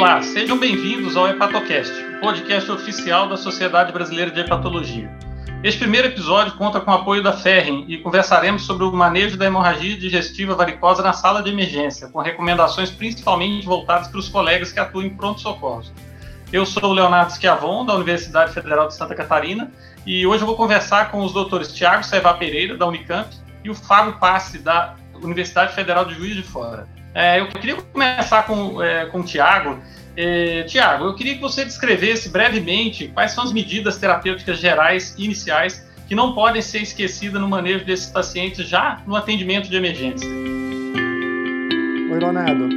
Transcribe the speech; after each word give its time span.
Olá, 0.00 0.22
sejam 0.22 0.58
bem-vindos 0.58 1.14
ao 1.14 1.28
Hepatocast, 1.28 1.92
podcast 2.22 2.70
oficial 2.72 3.28
da 3.28 3.36
Sociedade 3.36 3.92
Brasileira 3.92 4.30
de 4.30 4.40
Hepatologia. 4.40 5.14
Este 5.62 5.80
primeiro 5.80 6.08
episódio 6.08 6.54
conta 6.54 6.80
com 6.80 6.90
o 6.90 6.94
apoio 6.94 7.22
da 7.22 7.34
Ferrin 7.34 7.84
e 7.86 7.98
conversaremos 7.98 8.62
sobre 8.62 8.86
o 8.86 8.92
manejo 8.94 9.36
da 9.36 9.44
hemorragia 9.44 9.98
digestiva 9.98 10.54
varicosa 10.54 11.02
na 11.02 11.12
sala 11.12 11.42
de 11.42 11.50
emergência, 11.50 12.08
com 12.08 12.18
recomendações 12.18 12.90
principalmente 12.90 13.66
voltadas 13.66 14.08
para 14.08 14.18
os 14.18 14.30
colegas 14.30 14.72
que 14.72 14.80
atuam 14.80 15.04
em 15.04 15.10
pronto-socorro. 15.10 15.82
Eu 16.50 16.64
sou 16.64 16.82
o 16.82 16.94
Leonardo 16.94 17.34
Schiavon, 17.34 17.84
da 17.84 17.94
Universidade 17.94 18.54
Federal 18.54 18.88
de 18.88 18.94
Santa 18.94 19.14
Catarina, 19.14 19.70
e 20.06 20.26
hoje 20.26 20.42
eu 20.42 20.46
vou 20.46 20.56
conversar 20.56 21.10
com 21.10 21.22
os 21.22 21.34
doutores 21.34 21.74
Tiago 21.74 22.04
Serva 22.04 22.32
Pereira, 22.32 22.74
da 22.74 22.86
Unicamp, 22.86 23.28
e 23.62 23.68
o 23.68 23.74
Fábio 23.74 24.14
Passe, 24.14 24.60
da 24.60 24.96
Universidade 25.22 25.74
Federal 25.74 26.06
de 26.06 26.14
Juiz 26.14 26.36
de 26.36 26.42
Fora. 26.42 26.88
É, 27.14 27.40
eu 27.40 27.48
queria 27.48 27.76
começar 27.76 28.44
com, 28.44 28.82
é, 28.82 29.06
com 29.06 29.20
o 29.20 29.22
Tiago. 29.24 29.78
É, 30.16 30.62
Tiago, 30.64 31.04
eu 31.04 31.14
queria 31.14 31.34
que 31.34 31.40
você 31.40 31.64
descrevesse 31.64 32.28
brevemente 32.28 33.08
quais 33.08 33.32
são 33.32 33.44
as 33.44 33.52
medidas 33.52 33.96
terapêuticas 33.96 34.58
gerais 34.58 35.14
iniciais 35.18 35.84
que 36.06 36.14
não 36.14 36.34
podem 36.34 36.60
ser 36.60 36.82
esquecidas 36.82 37.40
no 37.40 37.48
manejo 37.48 37.84
desses 37.84 38.06
pacientes 38.06 38.66
já 38.66 39.00
no 39.06 39.14
atendimento 39.14 39.68
de 39.68 39.76
emergência. 39.76 40.28
Oi, 40.28 42.18
Leonardo. 42.18 42.68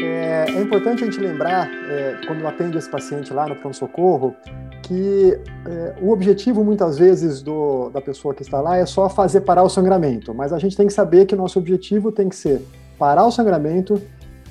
É, 0.00 0.46
é 0.48 0.62
importante 0.62 1.02
a 1.02 1.06
gente 1.06 1.20
lembrar, 1.20 1.68
é, 1.68 2.20
quando 2.26 2.46
atende 2.46 2.78
esse 2.78 2.88
paciente 2.88 3.32
lá 3.32 3.48
no 3.48 3.56
pronto-socorro, 3.56 4.36
que 4.82 5.38
é, 5.66 5.94
o 6.00 6.12
objetivo 6.12 6.64
muitas 6.64 6.98
vezes 6.98 7.42
do, 7.42 7.90
da 7.90 8.00
pessoa 8.00 8.34
que 8.34 8.42
está 8.42 8.60
lá 8.60 8.76
é 8.76 8.86
só 8.86 9.08
fazer 9.08 9.42
parar 9.42 9.62
o 9.62 9.68
sangramento, 9.68 10.32
mas 10.32 10.52
a 10.52 10.58
gente 10.58 10.76
tem 10.76 10.86
que 10.86 10.92
saber 10.92 11.26
que 11.26 11.34
o 11.34 11.38
nosso 11.38 11.58
objetivo 11.58 12.10
tem 12.10 12.28
que 12.28 12.36
ser 12.36 12.62
parar 13.02 13.26
o 13.26 13.32
sangramento, 13.32 14.00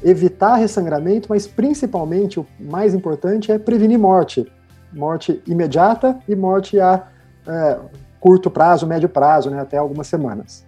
evitar 0.03 0.55
ressangramento, 0.55 1.29
mas 1.29 1.47
principalmente 1.47 2.37
o 2.37 2.45
mais 2.59 2.93
importante 2.93 3.49
é 3.49 3.57
prevenir 3.57 3.97
morte. 3.97 4.45
Morte 4.91 5.41
imediata 5.47 6.19
e 6.27 6.35
morte 6.35 6.77
a 6.77 7.07
é, 7.47 7.79
curto 8.19 8.51
prazo, 8.51 8.85
médio 8.85 9.07
prazo, 9.07 9.49
né, 9.49 9.61
até 9.61 9.77
algumas 9.77 10.07
semanas. 10.07 10.65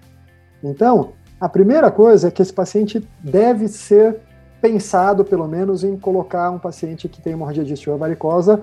Então, 0.64 1.12
a 1.42 1.50
primeira 1.50 1.92
coisa 1.92 2.30
é 2.30 2.32
que 2.32 2.42
esse 2.42 2.54
paciente 2.54 3.06
deve 3.20 3.68
ser 3.68 4.16
pensado, 4.62 5.26
pelo 5.26 5.46
menos, 5.46 5.84
em 5.84 5.98
colocar 5.98 6.52
um 6.52 6.60
paciente 6.60 7.10
que 7.10 7.22
tem 7.22 7.34
hemorragia 7.34 7.64
digestiva 7.64 7.98
varicosa 7.98 8.62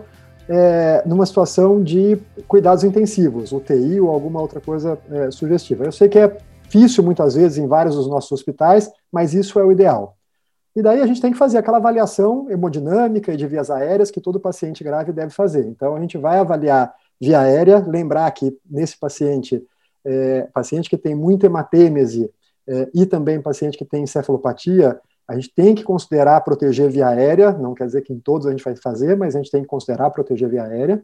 é, 0.48 1.02
numa 1.04 1.26
situação 1.26 1.82
de 1.82 2.16
cuidados 2.48 2.84
intensivos, 2.84 3.52
UTI 3.52 4.00
ou 4.00 4.08
alguma 4.08 4.40
outra 4.40 4.62
coisa 4.62 4.98
é, 5.10 5.30
sugestiva. 5.30 5.84
Eu 5.84 5.92
sei 5.92 6.08
que 6.08 6.18
é 6.18 6.38
difícil 6.70 7.02
muitas 7.02 7.34
vezes 7.34 7.58
em 7.58 7.66
vários 7.66 7.96
dos 7.96 8.06
nossos 8.06 8.30
hospitais, 8.30 8.90
mas 9.10 9.34
isso 9.34 9.58
é 9.58 9.64
o 9.64 9.72
ideal. 9.72 10.16
E 10.74 10.82
daí 10.82 11.02
a 11.02 11.06
gente 11.06 11.20
tem 11.20 11.32
que 11.32 11.38
fazer 11.38 11.58
aquela 11.58 11.78
avaliação 11.78 12.48
hemodinâmica 12.48 13.32
e 13.32 13.36
de 13.36 13.46
vias 13.46 13.70
aéreas 13.70 14.10
que 14.10 14.20
todo 14.20 14.38
paciente 14.38 14.84
grave 14.84 15.12
deve 15.12 15.30
fazer. 15.30 15.66
Então 15.66 15.96
a 15.96 16.00
gente 16.00 16.16
vai 16.16 16.38
avaliar 16.38 16.94
via 17.20 17.40
aérea, 17.40 17.84
lembrar 17.86 18.30
que 18.30 18.56
nesse 18.64 18.98
paciente, 18.98 19.62
é, 20.04 20.42
paciente 20.54 20.88
que 20.88 20.96
tem 20.96 21.14
muita 21.14 21.46
hematêmese 21.46 22.30
é, 22.68 22.88
e 22.94 23.04
também 23.04 23.42
paciente 23.42 23.76
que 23.76 23.84
tem 23.84 24.04
encefalopatia, 24.04 25.00
a 25.26 25.34
gente 25.34 25.52
tem 25.52 25.74
que 25.74 25.82
considerar 25.82 26.40
proteger 26.40 26.88
via 26.88 27.08
aérea, 27.08 27.52
não 27.52 27.74
quer 27.74 27.86
dizer 27.86 28.02
que 28.02 28.12
em 28.12 28.18
todos 28.20 28.46
a 28.46 28.50
gente 28.50 28.64
vai 28.64 28.74
fazer, 28.76 29.16
mas 29.16 29.34
a 29.34 29.38
gente 29.38 29.50
tem 29.50 29.62
que 29.62 29.68
considerar 29.68 30.10
proteger 30.10 30.48
via 30.48 30.64
aérea 30.64 31.02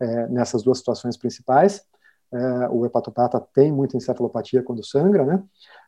é, 0.00 0.28
nessas 0.28 0.62
duas 0.62 0.78
situações 0.78 1.16
principais. 1.16 1.84
É, 2.32 2.68
o 2.70 2.84
hepatopata 2.84 3.40
tem 3.54 3.72
muita 3.72 3.96
encefalopatia 3.96 4.62
quando 4.62 4.86
sangra, 4.86 5.24
né? 5.24 5.42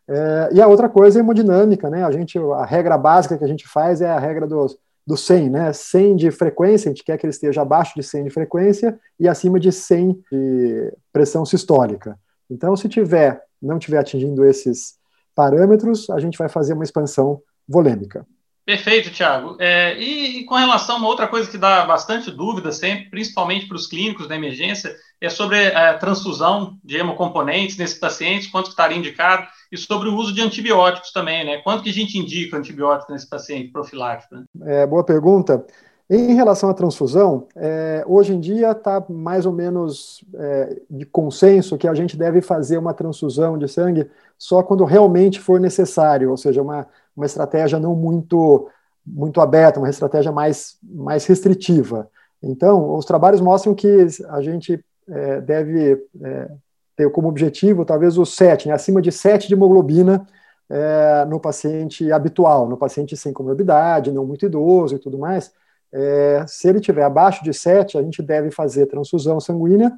É, 0.09 0.49
e 0.53 0.61
a 0.61 0.67
outra 0.67 0.89
coisa 0.89 1.19
é 1.19 1.21
hemodinâmica, 1.21 1.91
né? 1.91 2.05
A 2.05 2.11
gente, 2.11 2.39
a 2.39 2.65
regra 2.65 2.97
básica 2.97 3.37
que 3.37 3.45
a 3.45 3.49
gente 3.49 3.69
faz 3.69 4.01
é 4.01 4.11
a 4.11 4.19
regra 4.19 4.47
do, 4.47 4.67
do 5.07 5.17
100, 5.17 5.51
né? 5.51 5.73
100 5.73 6.17
de 6.17 6.31
frequência, 6.31 6.89
a 6.89 6.93
gente 6.93 7.05
quer 7.05 7.19
que 7.19 7.27
ele 7.27 7.33
esteja 7.33 7.63
abaixo 7.63 7.95
de 7.95 8.03
100 8.03 8.25
de 8.25 8.31
frequência 8.31 8.99
e 9.19 9.29
acima 9.29 9.61
de 9.61 9.71
100 9.71 10.25
de 10.31 10.93
pressão 11.13 11.45
sistólica. 11.45 12.19
Então, 12.49 12.75
se 12.75 12.89
tiver, 12.89 13.43
não 13.61 13.79
tiver 13.79 13.99
atingindo 13.99 14.45
esses 14.45 14.95
parâmetros, 15.35 16.11
a 16.11 16.19
gente 16.19 16.39
vai 16.39 16.49
fazer 16.49 16.73
uma 16.73 16.85
expansão 16.85 17.41
volêmica. 17.69 18.27
Perfeito, 18.71 19.11
Tiago. 19.11 19.57
É, 19.59 19.99
e, 19.99 20.39
e, 20.39 20.45
com 20.45 20.55
relação 20.55 20.95
a 20.95 20.99
uma 21.01 21.09
outra 21.09 21.27
coisa 21.27 21.51
que 21.51 21.59
dá 21.59 21.85
bastante 21.85 22.31
dúvida 22.31 22.71
sempre, 22.71 23.11
principalmente 23.11 23.67
para 23.67 23.77
os 23.77 23.89
clínicos 23.89 24.29
da 24.29 24.37
emergência, 24.37 24.95
é 25.21 25.29
sobre 25.29 25.75
a 25.75 25.99
transfusão 25.99 26.79
de 26.85 26.97
hemocomponentes 26.97 27.77
nesses 27.77 27.99
pacientes, 27.99 28.47
quanto 28.47 28.71
estaria 28.71 28.97
indicado, 28.97 29.45
e 29.73 29.77
sobre 29.77 30.09
o 30.09 30.15
uso 30.15 30.33
de 30.33 30.41
antibióticos 30.41 31.11
também, 31.11 31.45
né? 31.45 31.59
Quanto 31.65 31.83
que 31.83 31.91
a 31.91 31.93
gente 31.93 32.17
indica 32.17 32.57
antibiótico 32.57 33.11
nesse 33.11 33.29
paciente 33.29 33.73
profilático? 33.73 34.37
Né? 34.37 34.45
É, 34.67 34.87
boa 34.87 35.03
pergunta. 35.03 35.67
Em 36.09 36.35
relação 36.35 36.71
à 36.71 36.75
transfusão, 36.75 37.49
é, 37.57 38.05
hoje 38.07 38.33
em 38.33 38.39
dia 38.39 38.71
está 38.71 39.05
mais 39.09 39.47
ou 39.47 39.53
menos 39.53 40.25
é, 40.35 40.81
de 40.89 41.05
consenso 41.05 41.77
que 41.77 41.89
a 41.89 41.95
gente 41.95 42.17
deve 42.17 42.41
fazer 42.41 42.79
uma 42.79 42.95
transfusão 42.95 43.59
de 43.59 43.67
sangue 43.67 44.09
só 44.39 44.63
quando 44.63 44.85
realmente 44.85 45.41
for 45.41 45.59
necessário, 45.59 46.31
ou 46.31 46.37
seja, 46.37 46.63
uma, 46.63 46.87
uma 47.17 47.27
estratégia 47.27 47.79
não 47.79 47.95
muito, 47.95 48.69
muito 49.07 49.41
aberta, 49.41 49.81
uma 49.81 49.91
estratégia 49.91 50.33
mais, 50.33 50.79
mais 50.83 51.27
restritiva. 51.27 52.09
Então, 52.43 52.95
os 52.95 53.05
trabalhos 53.05 53.41
mostram 53.41 53.75
que 53.75 54.07
a 54.29 54.41
gente 54.41 54.83
é, 55.09 55.41
deve 55.41 56.03
é, 56.23 56.51
ter 56.97 57.11
como 57.11 57.29
objetivo 57.29 57.85
talvez 57.85 58.17
o 58.19 58.25
7, 58.25 58.69
né, 58.69 58.75
acima 58.75 59.01
de 59.01 59.11
7 59.11 59.49
de 59.49 59.55
hemoglobina 59.55 60.27
é, 60.69 61.25
no 61.27 61.41
paciente 61.41 62.11
habitual, 62.13 62.69
no 62.69 62.77
paciente 62.77 63.17
sem 63.17 63.33
comorbidade, 63.33 64.13
não 64.13 64.25
muito 64.25 64.47
idoso 64.47 64.95
e 64.95 64.99
tudo 64.99 65.19
mais. 65.19 65.53
É, 65.93 66.45
se 66.47 66.69
ele 66.69 66.81
tiver 66.81 67.03
abaixo 67.03 67.43
de 67.43 67.53
7, 67.53 67.99
a 67.99 68.03
gente 68.03 68.23
deve 68.23 68.51
fazer 68.51 68.87
transfusão 68.87 69.41
sanguínea 69.41 69.93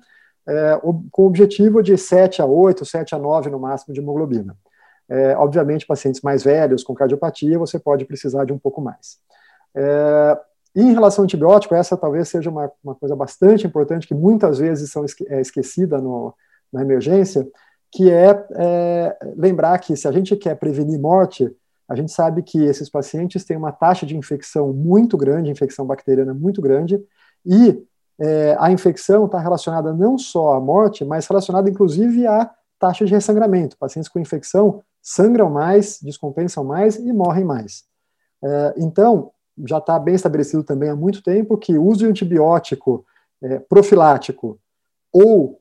é, 0.48 0.80
com 1.10 1.22
o 1.22 1.26
objetivo 1.26 1.82
de 1.82 1.96
7 1.96 2.40
a 2.40 2.46
8, 2.46 2.84
7 2.84 3.14
a 3.14 3.18
9 3.18 3.50
no 3.50 3.60
máximo 3.60 3.92
de 3.92 4.00
hemoglobina. 4.00 4.56
É, 5.08 5.36
obviamente, 5.36 5.86
pacientes 5.86 6.20
mais 6.22 6.42
velhos 6.42 6.82
com 6.82 6.94
cardiopatia, 6.94 7.58
você 7.58 7.78
pode 7.78 8.04
precisar 8.04 8.44
de 8.44 8.52
um 8.52 8.58
pouco 8.58 8.80
mais. 8.80 9.18
É, 9.74 10.38
e 10.74 10.82
em 10.82 10.92
relação 10.92 11.22
ao 11.22 11.24
antibiótico, 11.24 11.74
essa 11.74 11.96
talvez 11.96 12.28
seja 12.28 12.48
uma, 12.48 12.70
uma 12.82 12.94
coisa 12.94 13.14
bastante 13.14 13.66
importante 13.66 14.06
que 14.06 14.14
muitas 14.14 14.58
vezes 14.58 14.90
são 14.90 15.04
esque 15.04 15.26
é 15.28 15.40
esquecida 15.40 15.98
no, 15.98 16.34
na 16.72 16.80
emergência, 16.80 17.46
que 17.90 18.10
é, 18.10 18.46
é, 18.56 19.18
lembrar 19.36 19.78
que 19.78 19.94
se 19.96 20.08
a 20.08 20.12
gente 20.12 20.34
quer 20.34 20.54
prevenir 20.56 20.98
morte, 20.98 21.54
a 21.86 21.94
gente 21.94 22.10
sabe 22.10 22.42
que 22.42 22.64
esses 22.64 22.88
pacientes 22.88 23.44
têm 23.44 23.56
uma 23.56 23.70
taxa 23.70 24.06
de 24.06 24.16
infecção 24.16 24.72
muito 24.72 25.16
grande, 25.16 25.50
infecção 25.50 25.86
bacteriana 25.86 26.32
muito 26.32 26.62
grande, 26.62 26.98
e 27.44 27.84
é, 28.18 28.56
a 28.58 28.72
infecção 28.72 29.26
está 29.26 29.38
relacionada 29.38 29.92
não 29.92 30.16
só 30.16 30.54
à 30.54 30.60
morte, 30.60 31.04
mas 31.04 31.26
relacionada 31.26 31.68
inclusive 31.68 32.26
à 32.26 32.50
taxa 32.82 33.04
de 33.04 33.14
ressangramento. 33.14 33.78
Pacientes 33.78 34.08
com 34.08 34.18
infecção 34.18 34.82
sangram 35.00 35.48
mais, 35.48 36.00
descompensam 36.02 36.64
mais 36.64 36.96
e 36.96 37.12
morrem 37.12 37.44
mais. 37.44 37.84
É, 38.42 38.74
então, 38.76 39.30
já 39.64 39.78
está 39.78 39.96
bem 40.00 40.16
estabelecido 40.16 40.64
também 40.64 40.90
há 40.90 40.96
muito 40.96 41.22
tempo 41.22 41.56
que 41.56 41.78
o 41.78 41.84
uso 41.84 42.00
de 42.00 42.06
antibiótico 42.06 43.06
é, 43.40 43.60
profilático 43.60 44.58
ou 45.12 45.60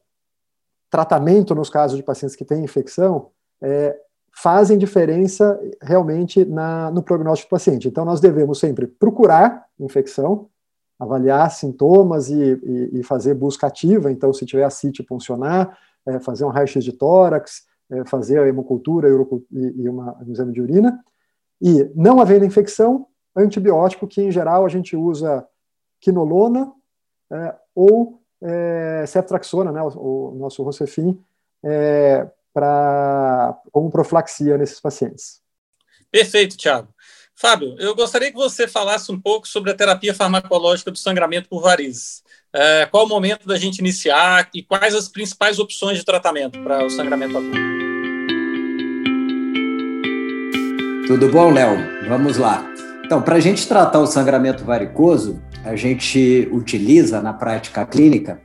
tratamento 0.89 1.53
nos 1.53 1.69
casos 1.69 1.95
de 1.95 2.03
pacientes 2.03 2.35
que 2.35 2.43
têm 2.43 2.63
infecção 2.63 3.29
é, 3.61 3.95
fazem 4.33 4.77
diferença 4.77 5.59
realmente 5.79 6.43
no 6.91 7.03
prognóstico 7.03 7.49
do 7.49 7.51
paciente. 7.51 7.87
Então, 7.87 8.03
nós 8.03 8.19
devemos 8.19 8.59
sempre 8.59 8.87
procurar 8.87 9.67
infecção, 9.79 10.49
avaliar 10.97 11.51
sintomas 11.51 12.29
e, 12.29 12.41
e, 12.41 12.99
e 12.99 13.03
fazer 13.03 13.35
busca 13.35 13.67
ativa. 13.67 14.11
Então, 14.11 14.33
se 14.33 14.45
tiver 14.45 14.63
a 14.63 14.69
CIT 14.71 15.03
funcionar, 15.03 15.77
é, 16.07 16.19
fazer 16.19 16.45
um 16.45 16.49
raio-x 16.49 16.83
de 16.83 16.93
tórax, 16.93 17.63
é, 17.91 18.05
fazer 18.05 18.39
a 18.39 18.47
hemocultura 18.47 19.09
e, 19.09 19.89
uma, 19.89 20.17
um 20.21 20.31
exame 20.31 20.53
de 20.53 20.61
urina. 20.61 21.03
E, 21.61 21.89
não 21.95 22.19
havendo 22.19 22.45
infecção, 22.45 23.07
antibiótico 23.35 24.07
que, 24.07 24.21
em 24.21 24.31
geral, 24.31 24.65
a 24.65 24.69
gente 24.69 24.95
usa 24.95 25.45
quinolona 25.99 26.71
é, 27.31 27.55
ou 27.75 28.21
é, 28.41 29.05
ceftraxona, 29.07 29.71
né, 29.71 29.81
o, 29.81 30.31
o 30.33 30.35
nosso 30.35 30.63
Rocefin, 30.63 31.19
é, 31.63 32.27
pra, 32.53 33.57
como 33.71 33.91
profilaxia 33.91 34.57
nesses 34.57 34.79
pacientes. 34.79 35.41
Perfeito, 36.11 36.57
Tiago. 36.57 36.93
Fábio, 37.33 37.75
eu 37.79 37.95
gostaria 37.95 38.29
que 38.29 38.37
você 38.37 38.67
falasse 38.67 39.11
um 39.11 39.19
pouco 39.19 39.47
sobre 39.47 39.71
a 39.71 39.75
terapia 39.75 40.13
farmacológica 40.13 40.91
do 40.91 40.97
sangramento 40.97 41.49
por 41.49 41.61
varizes. 41.61 42.23
É, 42.53 42.85
qual 42.85 43.05
o 43.05 43.07
momento 43.07 43.47
da 43.47 43.57
gente 43.57 43.79
iniciar 43.79 44.49
e 44.53 44.61
quais 44.61 44.93
as 44.93 45.07
principais 45.07 45.57
opções 45.57 45.97
de 45.97 46.03
tratamento 46.03 46.59
para 46.61 46.85
o 46.85 46.89
sangramento 46.89 47.37
agudo? 47.37 47.57
Tudo 51.07 51.29
bom, 51.29 51.49
Léo? 51.49 51.77
Vamos 52.09 52.37
lá. 52.37 52.65
Então, 53.05 53.21
para 53.21 53.35
a 53.35 53.39
gente 53.39 53.65
tratar 53.67 53.99
o 53.99 54.05
sangramento 54.05 54.65
varicoso, 54.65 55.41
a 55.63 55.77
gente 55.77 56.49
utiliza 56.51 57.21
na 57.21 57.31
prática 57.31 57.85
clínica 57.85 58.41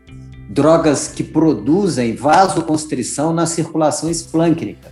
drogas 0.48 1.08
que 1.08 1.24
produzem 1.24 2.14
vasoconstrição 2.14 3.32
na 3.32 3.44
circulação 3.44 4.08
esplâncnica. 4.08 4.88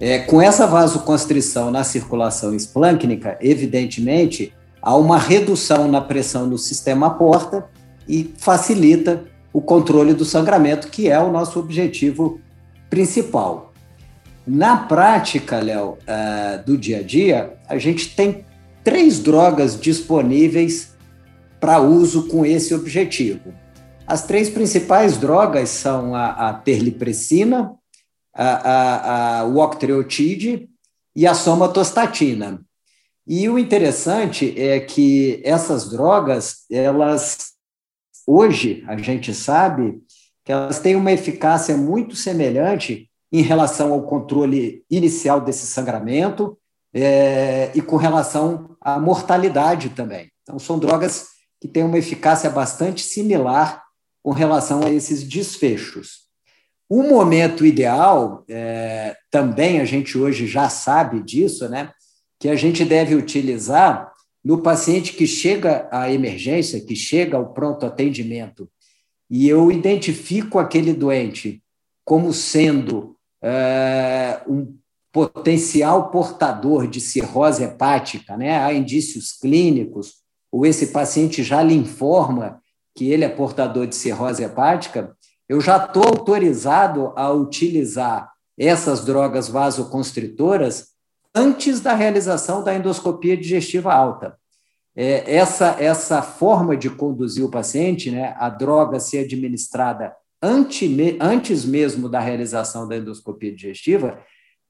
É, 0.00 0.20
com 0.20 0.40
essa 0.40 0.66
vasoconstrição 0.66 1.70
na 1.70 1.84
circulação 1.84 2.54
esplâncnica, 2.54 3.36
evidentemente, 3.40 4.54
há 4.80 4.96
uma 4.96 5.18
redução 5.18 5.88
na 5.88 6.00
pressão 6.00 6.46
no 6.46 6.56
sistema 6.56 7.10
porta 7.10 7.66
e 8.08 8.34
facilita 8.36 9.24
o 9.52 9.60
controle 9.60 10.14
do 10.14 10.24
sangramento, 10.24 10.88
que 10.88 11.08
é 11.08 11.18
o 11.18 11.30
nosso 11.30 11.58
objetivo 11.58 12.40
principal. 12.90 13.72
Na 14.46 14.76
prática, 14.76 15.58
Léo, 15.60 15.92
uh, 15.92 16.64
do 16.66 16.76
dia 16.76 16.98
a 16.98 17.02
dia, 17.02 17.54
a 17.68 17.78
gente 17.78 18.14
tem 18.14 18.44
três 18.82 19.18
drogas 19.18 19.80
disponíveis 19.80 20.94
para 21.58 21.80
uso 21.80 22.28
com 22.28 22.44
esse 22.44 22.74
objetivo. 22.74 23.54
As 24.06 24.26
três 24.26 24.50
principais 24.50 25.16
drogas 25.16 25.70
são 25.70 26.14
a, 26.14 26.50
a 26.50 26.52
terlipressina, 26.52 27.74
a, 28.34 28.44
a, 28.44 29.40
a, 29.40 29.44
octreotide 29.44 30.68
e 31.16 31.26
a 31.26 31.32
somatostatina. 31.32 32.60
E 33.26 33.48
o 33.48 33.58
interessante 33.58 34.54
é 34.60 34.78
que 34.78 35.40
essas 35.42 35.88
drogas, 35.88 36.66
elas 36.70 37.53
hoje 38.26 38.84
a 38.86 38.96
gente 38.96 39.34
sabe 39.34 40.02
que 40.44 40.52
elas 40.52 40.78
têm 40.78 40.96
uma 40.96 41.12
eficácia 41.12 41.76
muito 41.76 42.14
semelhante 42.14 43.10
em 43.32 43.42
relação 43.42 43.92
ao 43.92 44.02
controle 44.02 44.84
inicial 44.90 45.40
desse 45.40 45.66
sangramento 45.66 46.56
é, 46.92 47.72
e 47.74 47.82
com 47.82 47.96
relação 47.96 48.76
à 48.80 49.00
mortalidade 49.00 49.88
também. 49.90 50.30
Então, 50.42 50.58
são 50.58 50.78
drogas 50.78 51.26
que 51.60 51.66
têm 51.66 51.82
uma 51.82 51.98
eficácia 51.98 52.48
bastante 52.50 53.02
similar 53.02 53.82
com 54.22 54.30
relação 54.30 54.84
a 54.84 54.90
esses 54.90 55.24
desfechos. 55.24 56.24
O 56.88 57.02
momento 57.02 57.64
ideal, 57.64 58.44
é, 58.48 59.16
também 59.30 59.80
a 59.80 59.84
gente 59.84 60.16
hoje 60.16 60.46
já 60.46 60.68
sabe 60.68 61.22
disso, 61.22 61.68
né? 61.68 61.90
Que 62.38 62.48
a 62.48 62.54
gente 62.54 62.84
deve 62.84 63.14
utilizar 63.14 64.12
no 64.44 64.58
paciente 64.58 65.14
que 65.14 65.26
chega 65.26 65.88
à 65.90 66.12
emergência, 66.12 66.80
que 66.80 66.94
chega 66.94 67.36
ao 67.36 67.54
pronto 67.54 67.86
atendimento, 67.86 68.68
e 69.30 69.48
eu 69.48 69.72
identifico 69.72 70.58
aquele 70.58 70.92
doente 70.92 71.62
como 72.04 72.32
sendo 72.34 73.16
é, 73.42 74.42
um 74.46 74.76
potencial 75.10 76.10
portador 76.10 76.86
de 76.86 77.00
cirrose 77.00 77.62
hepática, 77.62 78.36
né? 78.36 78.58
há 78.58 78.72
indícios 78.74 79.32
clínicos, 79.32 80.16
ou 80.52 80.66
esse 80.66 80.88
paciente 80.88 81.42
já 81.42 81.62
lhe 81.62 81.74
informa 81.74 82.60
que 82.94 83.10
ele 83.10 83.24
é 83.24 83.28
portador 83.28 83.86
de 83.86 83.94
cirrose 83.96 84.44
hepática, 84.44 85.16
eu 85.48 85.60
já 85.60 85.76
estou 85.84 86.04
autorizado 86.04 87.12
a 87.16 87.30
utilizar 87.30 88.30
essas 88.58 89.04
drogas 89.04 89.48
vasoconstritoras 89.48 90.93
antes 91.34 91.80
da 91.80 91.94
realização 91.94 92.62
da 92.62 92.74
endoscopia 92.74 93.36
digestiva 93.36 93.92
alta. 93.92 94.38
É, 94.96 95.34
essa, 95.34 95.76
essa 95.80 96.22
forma 96.22 96.76
de 96.76 96.88
conduzir 96.88 97.44
o 97.44 97.50
paciente, 97.50 98.10
né, 98.10 98.34
a 98.38 98.48
droga 98.48 99.00
ser 99.00 99.24
administrada 99.24 100.14
antes 100.40 101.64
mesmo 101.64 102.08
da 102.08 102.20
realização 102.20 102.86
da 102.86 102.96
endoscopia 102.96 103.50
digestiva, 103.50 104.20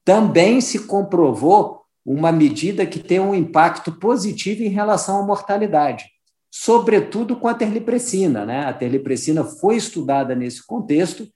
também 0.05 0.61
se 0.61 0.85
comprovou 0.85 1.81
uma 2.05 2.31
medida 2.31 2.85
que 2.85 2.99
tem 2.99 3.19
um 3.19 3.35
impacto 3.35 3.91
positivo 3.91 4.63
em 4.63 4.69
relação 4.69 5.19
à 5.19 5.25
mortalidade, 5.25 6.05
sobretudo 6.49 7.35
com 7.35 7.47
a 7.47 7.53
terlipressina. 7.53 8.45
Né? 8.45 8.65
A 8.65 8.73
terlipressina 8.73 9.43
foi 9.43 9.75
estudada 9.75 10.33
nesse 10.33 10.65
contexto 10.65 11.27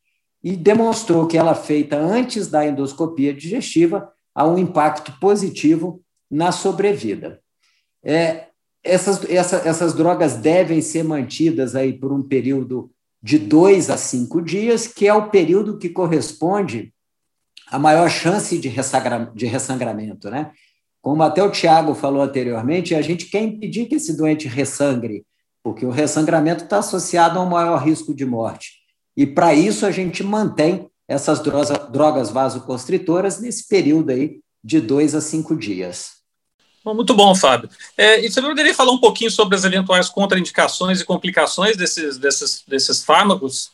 e 0.41 0.55
demonstrou 0.55 1.27
que 1.27 1.37
ela 1.37 1.53
feita 1.53 1.97
antes 1.97 2.47
da 2.47 2.65
endoscopia 2.65 3.33
digestiva 3.33 4.09
há 4.39 4.47
um 4.47 4.57
impacto 4.57 5.11
positivo 5.19 6.01
na 6.31 6.53
sobrevida. 6.53 7.41
É, 8.01 8.45
essas, 8.81 9.29
essa, 9.29 9.57
essas 9.67 9.93
drogas 9.93 10.37
devem 10.37 10.81
ser 10.81 11.03
mantidas 11.03 11.75
aí 11.75 11.91
por 11.91 12.13
um 12.13 12.23
período 12.23 12.89
de 13.21 13.37
dois 13.37 13.89
a 13.89 13.97
cinco 13.97 14.41
dias, 14.41 14.87
que 14.87 15.05
é 15.05 15.13
o 15.13 15.29
período 15.29 15.77
que 15.77 15.89
corresponde 15.89 16.93
à 17.67 17.77
maior 17.77 18.09
chance 18.09 18.57
de, 18.57 18.69
ressagra, 18.69 19.29
de 19.35 19.45
ressangramento. 19.45 20.29
Né? 20.29 20.53
Como 21.01 21.21
até 21.21 21.43
o 21.43 21.51
Tiago 21.51 21.93
falou 21.93 22.21
anteriormente, 22.21 22.95
a 22.95 23.01
gente 23.01 23.25
quer 23.25 23.41
impedir 23.43 23.87
que 23.87 23.95
esse 23.95 24.15
doente 24.15 24.47
ressangre, 24.47 25.25
porque 25.61 25.85
o 25.85 25.91
ressangramento 25.91 26.63
está 26.63 26.77
associado 26.77 27.37
a 27.39 27.43
um 27.43 27.49
maior 27.49 27.83
risco 27.83 28.15
de 28.15 28.25
morte. 28.25 28.75
E 29.17 29.27
para 29.27 29.53
isso 29.53 29.85
a 29.85 29.91
gente 29.91 30.23
mantém 30.23 30.88
essas 31.09 31.41
drogas 31.41 32.29
vasoconstritoras 32.29 33.39
nesse 33.39 33.67
período 33.67 34.11
aí 34.11 34.39
de 34.63 34.79
dois 34.79 35.15
a 35.15 35.21
cinco 35.21 35.55
dias. 35.55 36.19
Muito 36.85 37.13
bom, 37.13 37.35
Fábio. 37.35 37.69
É, 37.97 38.23
e 38.23 38.31
você 38.31 38.41
poderia 38.41 38.73
falar 38.73 38.91
um 38.91 38.99
pouquinho 38.99 39.29
sobre 39.31 39.55
as 39.55 39.63
eventuais 39.63 40.07
contraindicações 40.07 41.01
e 41.01 41.05
complicações 41.05 41.75
desses, 41.75 42.17
desses, 42.17 42.63
desses 42.67 43.03
fármacos? 43.03 43.71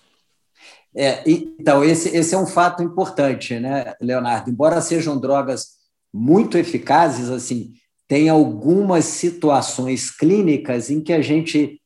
É, 0.96 1.24
então, 1.26 1.84
esse, 1.84 2.16
esse 2.16 2.34
é 2.34 2.38
um 2.38 2.48
fato 2.48 2.82
importante, 2.82 3.60
né, 3.60 3.94
Leonardo? 4.02 4.50
Embora 4.50 4.82
sejam 4.82 5.20
drogas 5.20 5.76
muito 6.14 6.58
eficazes, 6.58 7.30
assim, 7.30 7.74
tem 8.08 8.30
algumas 8.30 9.06
situações 9.06 10.10
clínicas 10.10 10.90
em 10.90 11.02
que 11.02 11.12
a 11.12 11.22
gente 11.22 11.82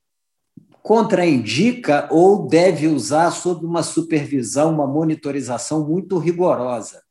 contraindica 0.90 2.08
ou 2.10 2.48
deve 2.48 2.88
usar 2.88 3.30
sob 3.30 3.64
uma 3.64 3.84
supervisão, 3.84 4.74
uma 4.74 4.88
monitorização 4.88 5.88
muito 5.88 6.18
rigorosa. 6.18 7.04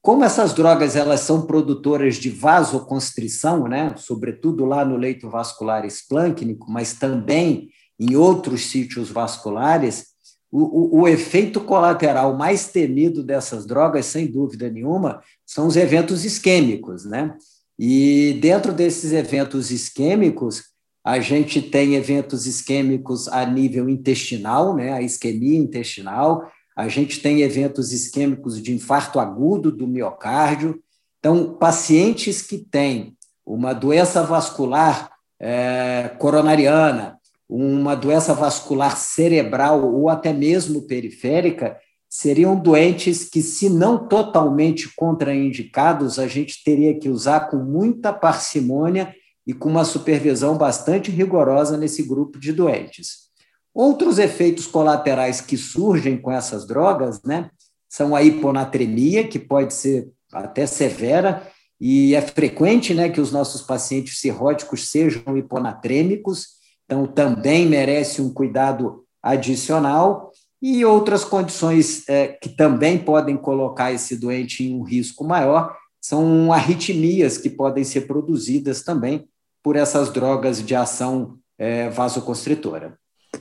Como 0.00 0.24
essas 0.24 0.52
drogas 0.52 0.96
elas 0.96 1.20
são 1.20 1.42
produtoras 1.46 2.16
de 2.16 2.28
vasoconstrição, 2.28 3.68
né, 3.68 3.94
sobretudo 3.96 4.64
lá 4.64 4.84
no 4.84 4.96
leito 4.96 5.30
vascular 5.30 5.84
esplâncnico, 5.84 6.68
mas 6.68 6.94
também 6.94 7.68
em 7.96 8.16
outros 8.16 8.62
sítios 8.62 9.08
vasculares, 9.08 10.06
o, 10.50 10.98
o, 10.98 11.02
o, 11.02 11.08
efeito 11.08 11.60
colateral 11.60 12.36
mais 12.36 12.72
temido 12.72 13.22
dessas 13.22 13.64
drogas, 13.64 14.06
sem 14.06 14.26
dúvida 14.26 14.68
nenhuma, 14.68 15.22
são 15.46 15.68
os 15.68 15.76
eventos 15.76 16.24
isquêmicos, 16.24 17.04
né? 17.04 17.36
E 17.78 18.36
dentro 18.42 18.72
desses 18.72 19.12
eventos 19.12 19.70
isquêmicos, 19.70 20.71
a 21.04 21.18
gente 21.18 21.60
tem 21.60 21.94
eventos 21.94 22.46
isquêmicos 22.46 23.26
a 23.28 23.44
nível 23.44 23.88
intestinal, 23.88 24.74
né? 24.74 24.92
A 24.92 25.02
isquemia 25.02 25.58
intestinal, 25.58 26.48
a 26.76 26.88
gente 26.88 27.20
tem 27.20 27.42
eventos 27.42 27.92
isquêmicos 27.92 28.62
de 28.62 28.72
infarto 28.72 29.18
agudo 29.18 29.72
do 29.72 29.86
miocárdio. 29.86 30.80
Então, 31.18 31.54
pacientes 31.54 32.40
que 32.42 32.58
têm 32.58 33.16
uma 33.44 33.72
doença 33.72 34.22
vascular 34.22 35.10
é, 35.40 36.14
coronariana, 36.18 37.18
uma 37.48 37.94
doença 37.94 38.32
vascular 38.32 38.96
cerebral 38.96 39.92
ou 39.92 40.08
até 40.08 40.32
mesmo 40.32 40.82
periférica, 40.82 41.76
seriam 42.08 42.54
doentes 42.54 43.28
que, 43.28 43.42
se 43.42 43.68
não 43.68 44.06
totalmente 44.06 44.94
contraindicados, 44.94 46.18
a 46.18 46.28
gente 46.28 46.62
teria 46.62 46.98
que 46.98 47.08
usar 47.08 47.48
com 47.50 47.56
muita 47.56 48.12
parcimônia 48.12 49.14
e 49.46 49.52
com 49.52 49.68
uma 49.68 49.84
supervisão 49.84 50.56
bastante 50.56 51.10
rigorosa 51.10 51.76
nesse 51.76 52.02
grupo 52.02 52.38
de 52.38 52.52
doentes. 52.52 53.30
Outros 53.74 54.18
efeitos 54.18 54.66
colaterais 54.66 55.40
que 55.40 55.56
surgem 55.56 56.18
com 56.18 56.30
essas 56.30 56.66
drogas, 56.66 57.22
né, 57.22 57.50
são 57.88 58.14
a 58.14 58.22
hiponatremia, 58.22 59.26
que 59.26 59.38
pode 59.38 59.74
ser 59.74 60.10
até 60.32 60.66
severa, 60.66 61.46
e 61.80 62.14
é 62.14 62.20
frequente, 62.20 62.94
né, 62.94 63.08
que 63.08 63.20
os 63.20 63.32
nossos 63.32 63.62
pacientes 63.62 64.20
cirróticos 64.20 64.88
sejam 64.88 65.36
hiponatrêmicos, 65.36 66.48
então 66.84 67.06
também 67.06 67.66
merece 67.66 68.22
um 68.22 68.32
cuidado 68.32 69.04
adicional, 69.22 70.30
e 70.60 70.84
outras 70.84 71.24
condições 71.24 72.08
é, 72.08 72.28
que 72.28 72.48
também 72.50 72.96
podem 72.96 73.36
colocar 73.36 73.92
esse 73.92 74.16
doente 74.16 74.64
em 74.64 74.78
um 74.78 74.82
risco 74.82 75.24
maior 75.24 75.76
são 76.00 76.52
arritmias 76.52 77.38
que 77.38 77.50
podem 77.50 77.84
ser 77.84 78.02
produzidas 78.02 78.82
também 78.82 79.28
por 79.62 79.76
essas 79.76 80.10
drogas 80.10 80.64
de 80.64 80.74
ação 80.74 81.38
é, 81.58 81.88
vasoconstritora. 81.88 82.98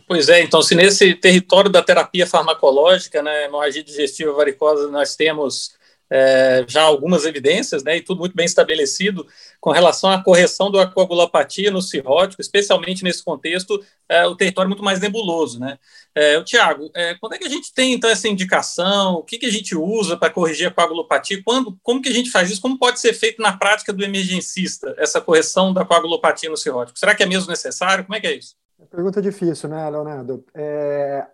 Pois 0.08 0.30
é, 0.30 0.42
então, 0.42 0.62
se 0.62 0.76
nesse 0.76 1.14
território 1.16 1.70
da 1.70 1.82
terapia 1.82 2.26
farmacológica, 2.26 3.22
né, 3.22 3.46
hemorragia 3.46 3.84
digestiva 3.84 4.32
varicosa, 4.34 4.90
nós 4.90 5.16
temos 5.16 5.72
é, 6.12 6.66
já 6.68 6.82
algumas 6.82 7.26
evidências, 7.26 7.84
né, 7.84 7.96
e 7.96 8.02
tudo 8.02 8.20
muito 8.20 8.36
bem 8.36 8.46
estabelecido, 8.46 9.26
com 9.62 9.72
relação 9.72 10.10
à 10.12 10.22
correção 10.22 10.70
da 10.70 10.86
coagulopatia 10.86 11.72
no 11.72 11.82
cirrótico, 11.82 12.42
especialmente 12.42 13.02
nesse 13.02 13.24
contexto, 13.24 13.82
é, 14.10 14.28
o 14.28 14.36
território 14.36 14.68
é 14.68 14.72
muito 14.72 14.84
mais 14.84 15.00
nebuloso, 15.00 15.58
né. 15.58 15.80
É, 16.14 16.44
Tiago, 16.44 16.92
é, 16.94 17.16
quando 17.16 17.34
é 17.34 17.38
que 17.38 17.46
a 17.46 17.50
gente 17.50 17.74
tem, 17.74 17.94
então, 17.94 18.10
essa 18.10 18.28
indicação, 18.28 19.14
o 19.14 19.24
que, 19.24 19.38
que 19.38 19.46
a 19.46 19.52
gente 19.52 19.74
usa 19.74 20.18
para 20.18 20.30
corrigir 20.30 20.68
a 20.68 20.72
coagulopatia, 20.72 21.42
quando, 21.46 21.80
como 21.82 22.02
que 22.02 22.10
a 22.10 22.14
gente 22.14 22.30
faz 22.30 22.52
isso, 22.52 22.62
como 22.62 22.78
pode 22.78 23.00
ser 23.00 23.14
feito 23.14 23.42
na 23.42 23.56
prática 23.56 23.94
do 23.94 24.04
emergencista, 24.04 24.94
essa 24.98 25.22
correção 25.22 25.74
da 25.74 25.86
coagulopatia 25.86 26.50
no 26.50 26.58
cirrótico? 26.58 27.00
Será 27.00 27.16
que 27.16 27.24
é 27.24 27.26
mesmo 27.26 27.50
necessário? 27.50 28.04
Como 28.04 28.16
é 28.16 28.20
que 28.20 28.28
é 28.28 28.36
isso? 28.36 28.56
Pergunta 28.90 29.22
difícil, 29.22 29.70
né, 29.70 29.90
Leonardo? 29.90 30.44
É, 30.54 31.26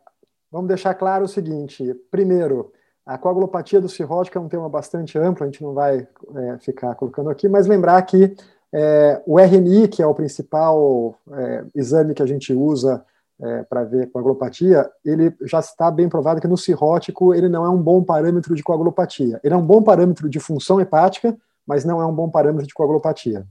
vamos 0.51 0.67
deixar 0.67 0.93
claro 0.93 1.25
o 1.25 1.27
seguinte: 1.27 1.83
primeiro, 2.11 2.71
a 3.07 3.17
coagulopatia 3.17 3.79
do 3.79 3.87
cirrótico 3.87 4.37
é 4.37 4.41
um 4.41 4.49
tema 4.49 4.67
bastante 4.67 5.17
amplo, 5.17 5.43
a 5.43 5.47
gente 5.47 5.63
não 5.63 5.73
vai 5.73 6.05
é, 6.35 6.57
ficar 6.59 6.93
colocando 6.95 7.29
aqui, 7.29 7.47
mas 7.47 7.65
lembrar 7.65 8.01
que 8.01 8.35
é, 8.73 9.21
o 9.25 9.39
RNI, 9.39 9.87
que 9.87 10.03
é 10.03 10.05
o 10.05 10.13
principal 10.13 11.15
é, 11.31 11.63
exame 11.73 12.13
que 12.13 12.21
a 12.21 12.25
gente 12.25 12.53
usa 12.53 13.03
é, 13.41 13.63
para 13.63 13.85
ver 13.85 14.11
coagulopatia, 14.11 14.89
ele 15.05 15.33
já 15.43 15.59
está 15.59 15.89
bem 15.89 16.09
provado 16.09 16.41
que 16.41 16.47
no 16.47 16.57
cirrótico 16.57 17.33
ele 17.33 17.47
não 17.47 17.63
é 17.63 17.69
um 17.69 17.81
bom 17.81 18.03
parâmetro 18.03 18.53
de 18.53 18.61
coagulopatia. 18.63 19.39
Ele 19.41 19.53
é 19.53 19.57
um 19.57 19.65
bom 19.65 19.81
parâmetro 19.81 20.29
de 20.29 20.39
função 20.39 20.81
hepática, 20.81 21.37
mas 21.65 21.85
não 21.85 22.01
é 22.01 22.05
um 22.05 22.13
bom 22.13 22.29
parâmetro 22.29 22.67
de 22.67 22.73
coagulopatia. 22.73 23.45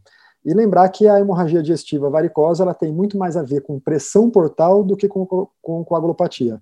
E 0.45 0.53
lembrar 0.53 0.89
que 0.91 1.09
a 1.09 1.19
hemorragia 1.19 1.63
digestiva 1.63 2.11
varicosa 2.11 2.63
ela 2.63 2.75
tem 2.75 2.93
muito 2.93 3.17
mais 3.17 3.37
a 3.37 3.43
ver 3.43 3.63
com 3.63 3.81
pressão 3.81 4.31
portal 4.31 4.85
do 4.85 4.97
que 4.97 5.09
com, 5.09 5.27
com 5.63 5.85
coagulopatia. 5.85 6.61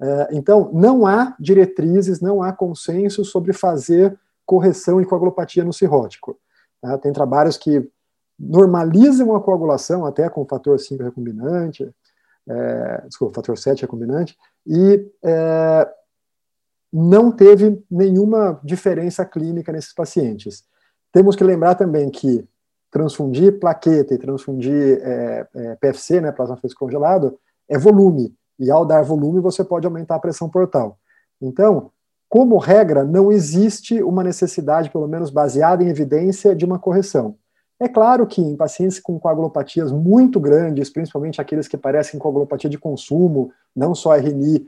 É, 0.00 0.28
então, 0.32 0.70
não 0.72 1.06
há 1.06 1.34
diretrizes, 1.38 2.20
não 2.20 2.42
há 2.42 2.52
consenso 2.52 3.24
sobre 3.24 3.52
fazer 3.52 4.18
correção 4.44 5.00
em 5.00 5.04
coagulopatia 5.04 5.64
no 5.64 5.72
cirrótico. 5.72 6.38
Tá? 6.80 6.96
Tem 6.98 7.12
trabalhos 7.12 7.56
que 7.56 7.88
normalizam 8.38 9.34
a 9.34 9.42
coagulação 9.42 10.04
até 10.04 10.28
com 10.28 10.42
o 10.42 10.46
fator 10.46 10.78
5 10.78 11.02
recombinante, 11.02 11.90
é, 12.48 13.04
desculpa, 13.06 13.34
fator 13.34 13.56
7 13.56 13.82
recombinante, 13.82 14.36
e 14.66 15.10
é, 15.24 15.88
não 16.92 17.32
teve 17.32 17.82
nenhuma 17.90 18.60
diferença 18.62 19.24
clínica 19.24 19.72
nesses 19.72 19.92
pacientes. 19.92 20.64
Temos 21.12 21.34
que 21.34 21.42
lembrar 21.42 21.74
também 21.74 22.10
que 22.10 22.46
transfundir 22.90 23.58
plaqueta 23.58 24.14
e 24.14 24.18
transfundir 24.18 25.00
é, 25.02 25.46
é, 25.54 25.76
PFC, 25.76 26.20
né, 26.20 26.32
plasma 26.32 26.56
fresco 26.56 26.78
congelado, 26.78 27.38
é 27.68 27.78
volume. 27.78 28.34
E 28.58 28.70
ao 28.70 28.84
dar 28.84 29.02
volume, 29.02 29.40
você 29.40 29.64
pode 29.64 29.86
aumentar 29.86 30.16
a 30.16 30.20
pressão 30.20 30.48
portal. 30.48 30.98
Então, 31.40 31.90
como 32.28 32.58
regra, 32.58 33.04
não 33.04 33.30
existe 33.30 34.02
uma 34.02 34.24
necessidade, 34.24 34.90
pelo 34.90 35.06
menos 35.06 35.30
baseada 35.30 35.84
em 35.84 35.88
evidência, 35.88 36.54
de 36.54 36.64
uma 36.64 36.78
correção. 36.78 37.36
É 37.78 37.86
claro 37.88 38.26
que 38.26 38.40
em 38.40 38.56
pacientes 38.56 38.98
com 38.98 39.18
coagulopatias 39.18 39.92
muito 39.92 40.40
grandes, 40.40 40.88
principalmente 40.88 41.40
aqueles 41.40 41.68
que 41.68 41.76
parecem 41.76 42.18
coagulopatia 42.18 42.70
de 42.70 42.78
consumo, 42.78 43.52
não 43.74 43.94
só 43.94 44.16
RNI 44.16 44.66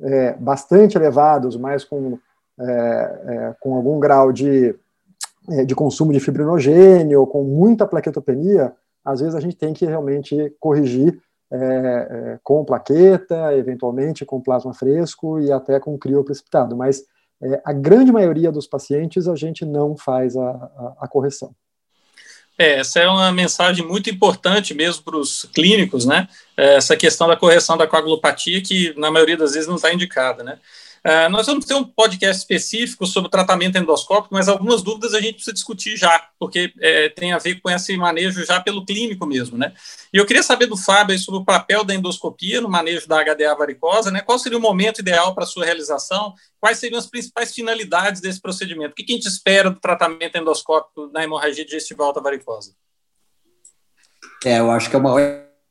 é, 0.00 0.32
bastante 0.34 0.96
elevados, 0.96 1.56
mas 1.56 1.84
com, 1.84 2.18
é, 2.58 2.64
é, 2.64 3.56
com 3.60 3.74
algum 3.74 4.00
grau 4.00 4.32
de, 4.32 4.74
é, 5.50 5.64
de 5.64 5.74
consumo 5.74 6.12
de 6.12 6.20
fibrinogênio, 6.20 7.26
com 7.26 7.44
muita 7.44 7.86
plaquetopenia, 7.86 8.72
às 9.04 9.20
vezes 9.20 9.34
a 9.34 9.40
gente 9.40 9.56
tem 9.56 9.74
que 9.74 9.84
realmente 9.84 10.54
corrigir 10.58 11.20
é, 11.52 11.56
é, 11.56 12.38
com 12.42 12.64
plaqueta, 12.64 13.54
eventualmente 13.54 14.24
com 14.24 14.40
plasma 14.40 14.72
fresco 14.72 15.38
e 15.38 15.52
até 15.52 15.78
com 15.78 15.98
crio 15.98 16.24
precipitado. 16.24 16.74
Mas 16.74 17.04
é, 17.42 17.60
a 17.64 17.72
grande 17.72 18.10
maioria 18.10 18.50
dos 18.50 18.66
pacientes 18.66 19.28
a 19.28 19.36
gente 19.36 19.64
não 19.64 19.96
faz 19.96 20.34
a, 20.36 20.48
a, 20.50 20.94
a 21.00 21.08
correção. 21.08 21.54
É, 22.58 22.78
essa 22.78 23.00
é 23.00 23.08
uma 23.08 23.32
mensagem 23.32 23.84
muito 23.86 24.08
importante 24.08 24.74
mesmo 24.74 25.02
para 25.02 25.16
os 25.16 25.44
clínicos, 25.54 26.04
né? 26.06 26.28
É, 26.56 26.76
essa 26.76 26.96
questão 26.96 27.26
da 27.26 27.36
correção 27.36 27.76
da 27.76 27.86
coagulopatia, 27.86 28.62
que 28.62 28.94
na 28.98 29.10
maioria 29.10 29.36
das 29.36 29.52
vezes 29.52 29.68
não 29.68 29.76
está 29.76 29.92
indicada, 29.92 30.42
né? 30.42 30.58
Uh, 31.04 31.28
nós 31.30 31.46
vamos 31.46 31.64
ter 31.64 31.74
um 31.74 31.82
podcast 31.82 32.42
específico 32.42 33.04
sobre 33.06 33.28
tratamento 33.28 33.76
endoscópico, 33.76 34.32
mas 34.32 34.48
algumas 34.48 34.82
dúvidas 34.82 35.14
a 35.14 35.20
gente 35.20 35.34
precisa 35.34 35.52
discutir 35.52 35.96
já, 35.96 36.28
porque 36.38 36.72
é, 36.80 37.08
tem 37.08 37.32
a 37.32 37.38
ver 37.38 37.60
com 37.60 37.68
esse 37.68 37.96
manejo 37.96 38.44
já 38.46 38.60
pelo 38.60 38.86
clínico 38.86 39.26
mesmo, 39.26 39.58
né? 39.58 39.72
E 40.14 40.18
eu 40.18 40.24
queria 40.24 40.44
saber 40.44 40.66
do 40.66 40.76
Fábio 40.76 41.18
sobre 41.18 41.40
o 41.40 41.44
papel 41.44 41.82
da 41.82 41.92
endoscopia 41.92 42.60
no 42.60 42.68
manejo 42.68 43.08
da 43.08 43.20
HDA 43.20 43.52
varicosa, 43.56 44.12
né? 44.12 44.20
Qual 44.20 44.38
seria 44.38 44.56
o 44.56 44.60
momento 44.60 45.00
ideal 45.00 45.34
para 45.34 45.44
sua 45.44 45.64
realização? 45.64 46.34
Quais 46.60 46.78
seriam 46.78 47.00
as 47.00 47.06
principais 47.06 47.52
finalidades 47.52 48.20
desse 48.20 48.40
procedimento? 48.40 48.92
O 48.92 48.94
que 48.94 49.12
a 49.12 49.16
gente 49.16 49.26
espera 49.26 49.70
do 49.70 49.80
tratamento 49.80 50.36
endoscópico 50.36 51.10
na 51.12 51.24
hemorragia 51.24 51.64
digestiva 51.64 52.04
alta 52.04 52.20
varicosa? 52.20 52.76
É, 54.44 54.60
eu 54.60 54.70
acho 54.70 54.88
que 54.88 54.94
é 54.94 54.98
uma 55.00 55.16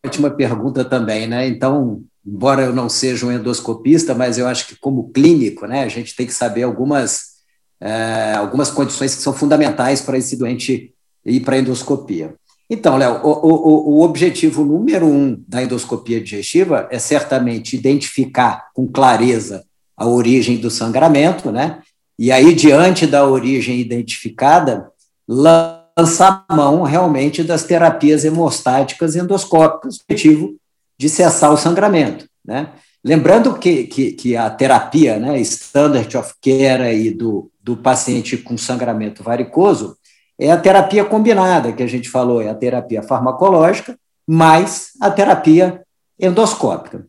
ótima 0.06 0.30
pergunta 0.30 0.84
também, 0.84 1.26
né? 1.26 1.48
Então, 1.48 2.04
embora 2.26 2.64
eu 2.64 2.74
não 2.74 2.88
seja 2.88 3.26
um 3.26 3.32
endoscopista, 3.32 4.14
mas 4.14 4.38
eu 4.38 4.48
acho 4.48 4.68
que 4.68 4.76
como 4.76 5.10
clínico, 5.10 5.66
né, 5.66 5.84
a 5.84 5.88
gente 5.88 6.16
tem 6.16 6.26
que 6.26 6.34
saber 6.34 6.64
algumas, 6.64 7.32
é, 7.80 8.34
algumas 8.34 8.70
condições 8.70 9.16
que 9.16 9.22
são 9.22 9.34
fundamentais 9.34 10.02
para 10.02 10.18
esse 10.18 10.36
doente 10.36 10.94
ir 11.26 11.40
para 11.42 11.56
a 11.56 11.60
endoscopia. 11.60 12.36
Então, 12.70 12.96
Léo, 12.96 13.20
o, 13.24 13.30
o, 13.30 13.98
o, 13.98 14.02
objetivo 14.02 14.64
número 14.64 15.06
um 15.06 15.44
da 15.46 15.62
endoscopia 15.62 16.22
digestiva 16.22 16.88
é 16.90 16.98
certamente 16.98 17.76
identificar 17.76 18.70
com 18.74 18.88
clareza 18.88 19.66
a 19.98 20.08
origem 20.08 20.58
do 20.58 20.70
sangramento, 20.70 21.52
né? 21.52 21.82
E 22.18 22.32
aí, 22.32 22.56
diante 22.56 23.06
da 23.06 23.28
origem 23.28 23.80
identificada, 23.80 24.90
lançar 25.28 26.46
mão 26.50 26.84
realmente 26.84 27.44
das 27.44 27.64
terapias 27.64 28.24
hemostáticas 28.24 29.18
endoscópicas, 29.18 30.00
objetivo 30.00 30.56
de 31.02 31.10
cessar 31.10 31.52
o 31.52 31.58
sangramento. 31.58 32.28
Né? 32.46 32.70
Lembrando 33.04 33.58
que, 33.58 33.86
que, 33.86 34.12
que, 34.12 34.38
a 34.38 34.48
terapia, 34.52 35.18
né, 35.18 35.40
standard 35.40 36.16
of 36.16 36.36
care 36.40 36.84
aí 36.84 37.10
do, 37.10 37.52
do 37.60 37.76
paciente 37.76 38.38
com 38.38 38.56
sangramento 38.56 39.24
varicoso, 39.24 39.98
é 40.38 40.52
a 40.52 40.58
terapia 40.58 41.04
combinada 41.04 41.74
que 41.74 41.82
a 41.82 41.88
gente 41.88 42.08
falou, 42.08 42.40
é 42.40 42.50
a 42.50 42.54
terapia 42.54 43.02
farmacológica 43.02 43.98
mais 44.28 44.92
a 45.02 45.10
terapia 45.10 45.82
endoscópica. 46.20 47.08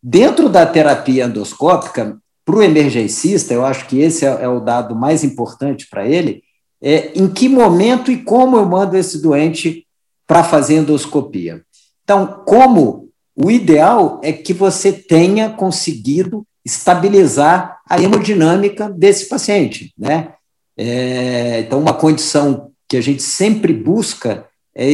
Dentro 0.00 0.48
da 0.48 0.64
terapia 0.64 1.24
endoscópica, 1.24 2.16
para 2.44 2.56
o 2.56 2.62
emergencista, 2.62 3.52
eu 3.52 3.66
acho 3.66 3.88
que 3.88 4.00
esse 4.00 4.24
é, 4.24 4.28
é 4.42 4.48
o 4.48 4.60
dado 4.60 4.94
mais 4.94 5.24
importante 5.24 5.88
para 5.90 6.06
ele, 6.06 6.44
é 6.80 7.12
em 7.18 7.28
que 7.28 7.48
momento 7.48 8.10
e 8.12 8.22
como 8.22 8.56
eu 8.56 8.64
mando 8.66 8.96
esse 8.96 9.20
doente 9.20 9.84
para 10.26 10.44
fazer 10.44 10.76
endoscopia. 10.76 11.62
Então, 12.04 12.42
como 12.46 13.01
o 13.36 13.50
ideal 13.50 14.20
é 14.22 14.32
que 14.32 14.52
você 14.52 14.92
tenha 14.92 15.50
conseguido 15.50 16.46
estabilizar 16.64 17.80
a 17.88 18.00
hemodinâmica 18.00 18.88
desse 18.88 19.28
paciente, 19.28 19.92
né? 19.98 20.34
É, 20.76 21.60
então, 21.60 21.78
uma 21.78 21.92
condição 21.92 22.70
que 22.88 22.96
a 22.96 23.00
gente 23.00 23.22
sempre 23.22 23.72
busca 23.72 24.46
é 24.74 24.88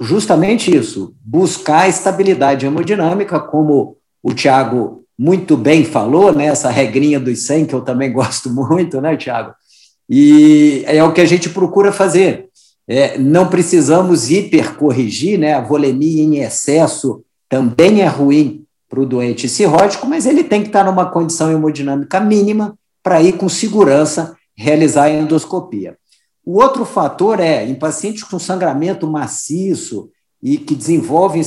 justamente 0.00 0.74
isso, 0.74 1.14
buscar 1.24 1.80
a 1.80 1.88
estabilidade 1.88 2.64
hemodinâmica, 2.64 3.40
como 3.40 3.96
o 4.22 4.32
Tiago 4.32 5.04
muito 5.18 5.56
bem 5.56 5.84
falou, 5.84 6.32
né, 6.32 6.46
essa 6.46 6.70
regrinha 6.70 7.18
dos 7.18 7.46
100, 7.46 7.66
que 7.66 7.74
eu 7.74 7.80
também 7.80 8.10
gosto 8.12 8.50
muito, 8.50 9.00
né, 9.00 9.16
Tiago? 9.16 9.52
E 10.08 10.84
é 10.86 11.02
o 11.02 11.12
que 11.12 11.20
a 11.20 11.26
gente 11.26 11.48
procura 11.48 11.90
fazer. 11.90 12.46
É, 12.88 13.18
não 13.18 13.48
precisamos 13.48 14.30
hipercorrigir, 14.30 15.38
né, 15.38 15.54
a 15.54 15.60
volemia 15.60 16.22
em 16.22 16.38
excesso 16.38 17.24
também 17.48 18.02
é 18.02 18.06
ruim 18.06 18.66
para 18.88 19.00
o 19.00 19.06
doente 19.06 19.48
cirrótico, 19.48 20.06
mas 20.06 20.26
ele 20.26 20.44
tem 20.44 20.62
que 20.62 20.68
estar 20.68 20.84
numa 20.84 21.10
condição 21.10 21.50
hemodinâmica 21.50 22.20
mínima 22.20 22.78
para 23.02 23.22
ir 23.22 23.36
com 23.36 23.48
segurança 23.48 24.36
realizar 24.56 25.04
a 25.04 25.10
endoscopia. 25.10 25.96
O 26.44 26.60
outro 26.62 26.84
fator 26.84 27.40
é, 27.40 27.64
em 27.64 27.74
pacientes 27.74 28.22
com 28.22 28.38
sangramento 28.38 29.06
maciço 29.06 30.10
e 30.42 30.56
que 30.58 30.74
desenvolvem 30.74 31.42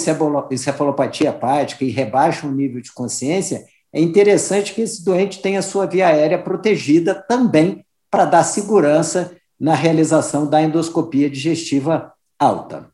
encefalopatia 0.52 1.30
hepática 1.30 1.86
e 1.86 1.90
rebaixam 1.90 2.50
o 2.50 2.54
nível 2.54 2.82
de 2.82 2.92
consciência, 2.92 3.66
é 3.94 4.02
interessante 4.02 4.74
que 4.74 4.82
esse 4.82 5.04
doente 5.04 5.42
tenha 5.42 5.62
sua 5.62 5.86
via 5.86 6.08
aérea 6.08 6.38
protegida 6.38 7.16
também 7.16 7.86
para 8.12 8.26
dar 8.26 8.44
segurança 8.44 9.36
na 9.60 9.74
realização 9.74 10.48
da 10.48 10.62
endoscopia 10.62 11.30
digestiva 11.30 12.14
alta. 12.38 12.90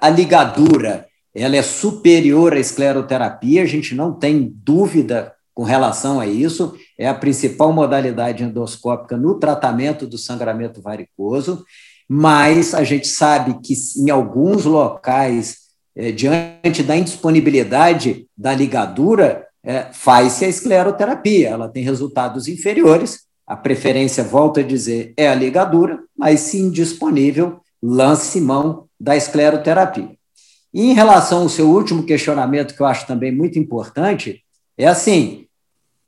A 0.00 0.08
ligadura 0.08 1.07
ela 1.42 1.56
é 1.56 1.62
superior 1.62 2.52
à 2.52 2.58
escleroterapia, 2.58 3.62
a 3.62 3.66
gente 3.66 3.94
não 3.94 4.12
tem 4.12 4.52
dúvida 4.64 5.32
com 5.54 5.62
relação 5.62 6.20
a 6.20 6.26
isso, 6.26 6.76
é 6.96 7.08
a 7.08 7.14
principal 7.14 7.72
modalidade 7.72 8.44
endoscópica 8.44 9.16
no 9.16 9.38
tratamento 9.38 10.06
do 10.06 10.16
sangramento 10.16 10.80
varicoso, 10.80 11.64
mas 12.08 12.74
a 12.74 12.84
gente 12.84 13.08
sabe 13.08 13.58
que 13.62 13.74
em 13.96 14.08
alguns 14.08 14.64
locais, 14.64 15.56
é, 15.96 16.12
diante 16.12 16.82
da 16.82 16.96
indisponibilidade 16.96 18.26
da 18.36 18.54
ligadura, 18.54 19.46
é, 19.62 19.88
faz-se 19.92 20.44
a 20.44 20.48
escleroterapia, 20.48 21.48
ela 21.48 21.68
tem 21.68 21.82
resultados 21.82 22.48
inferiores, 22.48 23.22
a 23.46 23.56
preferência, 23.56 24.22
volto 24.22 24.60
a 24.60 24.62
dizer, 24.62 25.12
é 25.16 25.28
a 25.28 25.34
ligadura, 25.34 25.98
mas 26.16 26.40
se 26.40 26.58
indisponível, 26.58 27.60
lance 27.82 28.40
mão 28.40 28.86
da 29.00 29.16
escleroterapia. 29.16 30.17
E 30.72 30.90
em 30.90 30.92
relação 30.92 31.42
ao 31.42 31.48
seu 31.48 31.70
último 31.70 32.02
questionamento, 32.02 32.74
que 32.74 32.80
eu 32.80 32.86
acho 32.86 33.06
também 33.06 33.34
muito 33.34 33.58
importante, 33.58 34.42
é 34.76 34.86
assim: 34.86 35.46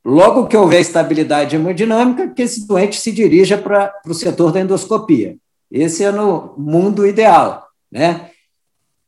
logo 0.05 0.47
que 0.47 0.57
houver 0.57 0.81
estabilidade 0.81 1.57
hemodinâmica, 1.57 2.29
que 2.29 2.43
esse 2.43 2.67
doente 2.67 3.01
se 3.01 3.11
dirija 3.13 3.57
para 3.57 3.93
o 4.07 4.15
setor 4.15 4.53
da 4.53 4.61
endoscopia. 4.61 5.37
Esse 5.71 6.05
é 6.05 6.11
no 6.11 6.55
mundo 6.59 7.07
ideal. 7.07 7.69
Né? 7.91 8.31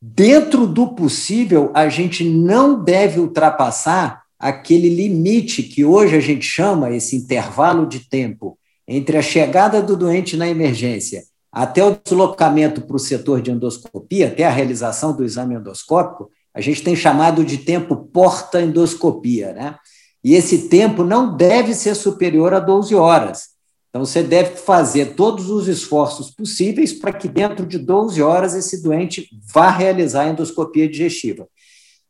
Dentro 0.00 0.66
do 0.66 0.88
possível, 0.94 1.70
a 1.74 1.88
gente 1.88 2.24
não 2.24 2.82
deve 2.82 3.20
ultrapassar 3.20 4.22
aquele 4.38 4.88
limite 4.88 5.62
que 5.62 5.84
hoje 5.84 6.16
a 6.16 6.20
gente 6.20 6.44
chama 6.44 6.90
esse 6.90 7.16
intervalo 7.16 7.86
de 7.86 8.08
tempo 8.08 8.58
entre 8.86 9.16
a 9.16 9.22
chegada 9.22 9.80
do 9.80 9.96
doente 9.96 10.36
na 10.36 10.48
emergência 10.48 11.22
até 11.52 11.84
o 11.84 11.94
deslocamento 12.02 12.80
para 12.80 12.96
o 12.96 12.98
setor 12.98 13.42
de 13.42 13.50
endoscopia, 13.50 14.28
até 14.28 14.44
a 14.44 14.50
realização 14.50 15.14
do 15.14 15.22
exame 15.22 15.54
endoscópico, 15.54 16.30
a 16.54 16.60
gente 16.60 16.82
tem 16.82 16.96
chamado 16.96 17.44
de 17.44 17.58
tempo 17.58 17.94
porta-endoscopia, 17.94 19.52
né? 19.52 19.76
E 20.24 20.34
esse 20.34 20.68
tempo 20.68 21.04
não 21.04 21.36
deve 21.36 21.74
ser 21.74 21.94
superior 21.94 22.54
a 22.54 22.60
12 22.60 22.94
horas. 22.94 23.52
Então, 23.90 24.06
você 24.06 24.22
deve 24.22 24.56
fazer 24.56 25.14
todos 25.14 25.50
os 25.50 25.68
esforços 25.68 26.30
possíveis 26.30 26.94
para 26.94 27.12
que, 27.12 27.28
dentro 27.28 27.66
de 27.66 27.78
12 27.78 28.22
horas, 28.22 28.54
esse 28.54 28.82
doente 28.82 29.28
vá 29.52 29.68
realizar 29.68 30.22
a 30.22 30.28
endoscopia 30.30 30.88
digestiva. 30.88 31.46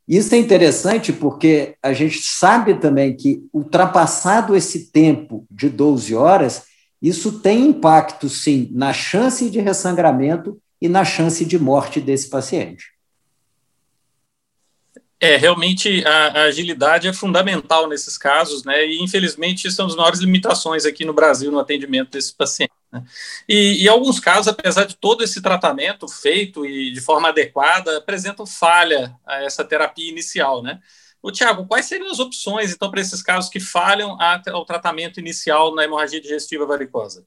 Isso 0.07 0.33
é 0.35 0.37
interessante 0.37 1.11
porque 1.11 1.75
a 1.81 1.91
gente 1.91 2.21
sabe 2.21 2.75
também 2.75 3.15
que, 3.15 3.43
ultrapassado 3.51 4.55
esse 4.55 4.91
tempo 4.91 5.45
de 5.51 5.69
12 5.69 6.15
horas, 6.15 6.63
isso 7.03 7.41
tem 7.41 7.67
impacto, 7.67 8.29
sim, 8.29 8.69
na 8.71 8.93
chance 8.93 9.49
de 9.49 9.59
ressangramento 9.59 10.57
e 10.81 10.87
na 10.87 11.03
chance 11.03 11.43
de 11.43 11.59
morte 11.59 11.99
desse 11.99 12.29
paciente. 12.29 12.93
É, 15.19 15.35
realmente 15.35 16.05
a, 16.05 16.27
a, 16.27 16.43
agilidade 16.43 17.07
é 17.07 17.13
fundamental 17.13 17.87
nesses 17.87 18.17
casos, 18.17 18.63
né? 18.63 18.85
E 18.85 19.01
infelizmente 19.01 19.67
uma 19.67 19.87
das 19.87 19.95
maiores 19.95 20.19
limitações 20.19 20.85
aqui 20.85 21.03
no 21.03 21.13
Brasil 21.13 21.51
no 21.51 21.59
atendimento 21.59 22.11
desses 22.11 22.31
pacientes. 22.31 22.75
Né? 22.91 23.03
E, 23.47 23.85
em 23.85 23.87
alguns 23.87 24.19
casos, 24.19 24.47
apesar 24.47 24.85
de 24.85 24.95
todo 24.95 25.23
esse 25.23 25.41
tratamento 25.41 26.07
feito 26.07 26.65
e 26.65 26.91
de 26.91 27.01
forma 27.01 27.29
adequada, 27.29 27.97
apresentam 27.97 28.45
falha 28.45 29.13
a 29.25 29.43
essa 29.43 29.63
terapia 29.63 30.09
inicial, 30.09 30.61
né? 30.61 30.79
O 31.23 31.31
Tiago, 31.31 31.65
quais 31.65 31.85
seriam 31.85 32.11
as 32.11 32.19
opções, 32.19 32.73
então, 32.73 32.91
para 32.91 32.99
esses 32.99 33.23
casos 33.23 33.49
que 33.49 33.59
falham 33.59 34.17
ao 34.51 34.65
tratamento 34.65 35.21
inicial 35.21 35.73
na 35.73 35.85
hemorragia 35.85 36.19
digestiva 36.19 36.65
varicosa? 36.65 37.23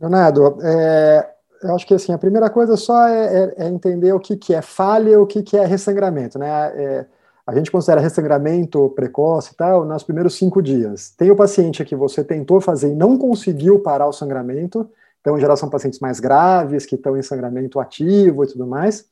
Leonardo, 0.00 0.58
é, 0.60 1.30
eu 1.62 1.72
acho 1.72 1.86
que 1.86 1.94
assim, 1.94 2.12
a 2.12 2.18
primeira 2.18 2.50
coisa 2.50 2.76
só 2.76 3.06
é, 3.06 3.26
é, 3.26 3.54
é 3.58 3.68
entender 3.68 4.12
o 4.12 4.18
que, 4.18 4.36
que 4.36 4.52
é 4.52 4.60
falha 4.60 5.10
e 5.10 5.16
o 5.16 5.24
que, 5.24 5.44
que 5.44 5.56
é 5.56 5.64
ressangramento. 5.64 6.36
Né? 6.36 6.48
É, 6.48 7.06
a 7.46 7.54
gente 7.54 7.70
considera 7.70 8.00
ressangramento 8.00 8.90
precoce 8.90 9.52
e 9.52 9.56
tal 9.56 9.84
nos 9.84 10.02
primeiros 10.02 10.34
cinco 10.34 10.60
dias. 10.60 11.10
Tem 11.16 11.30
o 11.30 11.36
paciente 11.36 11.84
que 11.84 11.94
você 11.94 12.24
tentou 12.24 12.60
fazer 12.60 12.90
e 12.90 12.94
não 12.96 13.16
conseguiu 13.16 13.78
parar 13.78 14.08
o 14.08 14.12
sangramento, 14.12 14.90
então, 15.20 15.38
em 15.38 15.40
geral, 15.40 15.56
são 15.56 15.70
pacientes 15.70 16.00
mais 16.00 16.20
graves, 16.20 16.84
que 16.84 16.96
estão 16.96 17.16
em 17.16 17.22
sangramento 17.22 17.80
ativo 17.80 18.44
e 18.44 18.46
tudo 18.46 18.66
mais. 18.66 19.06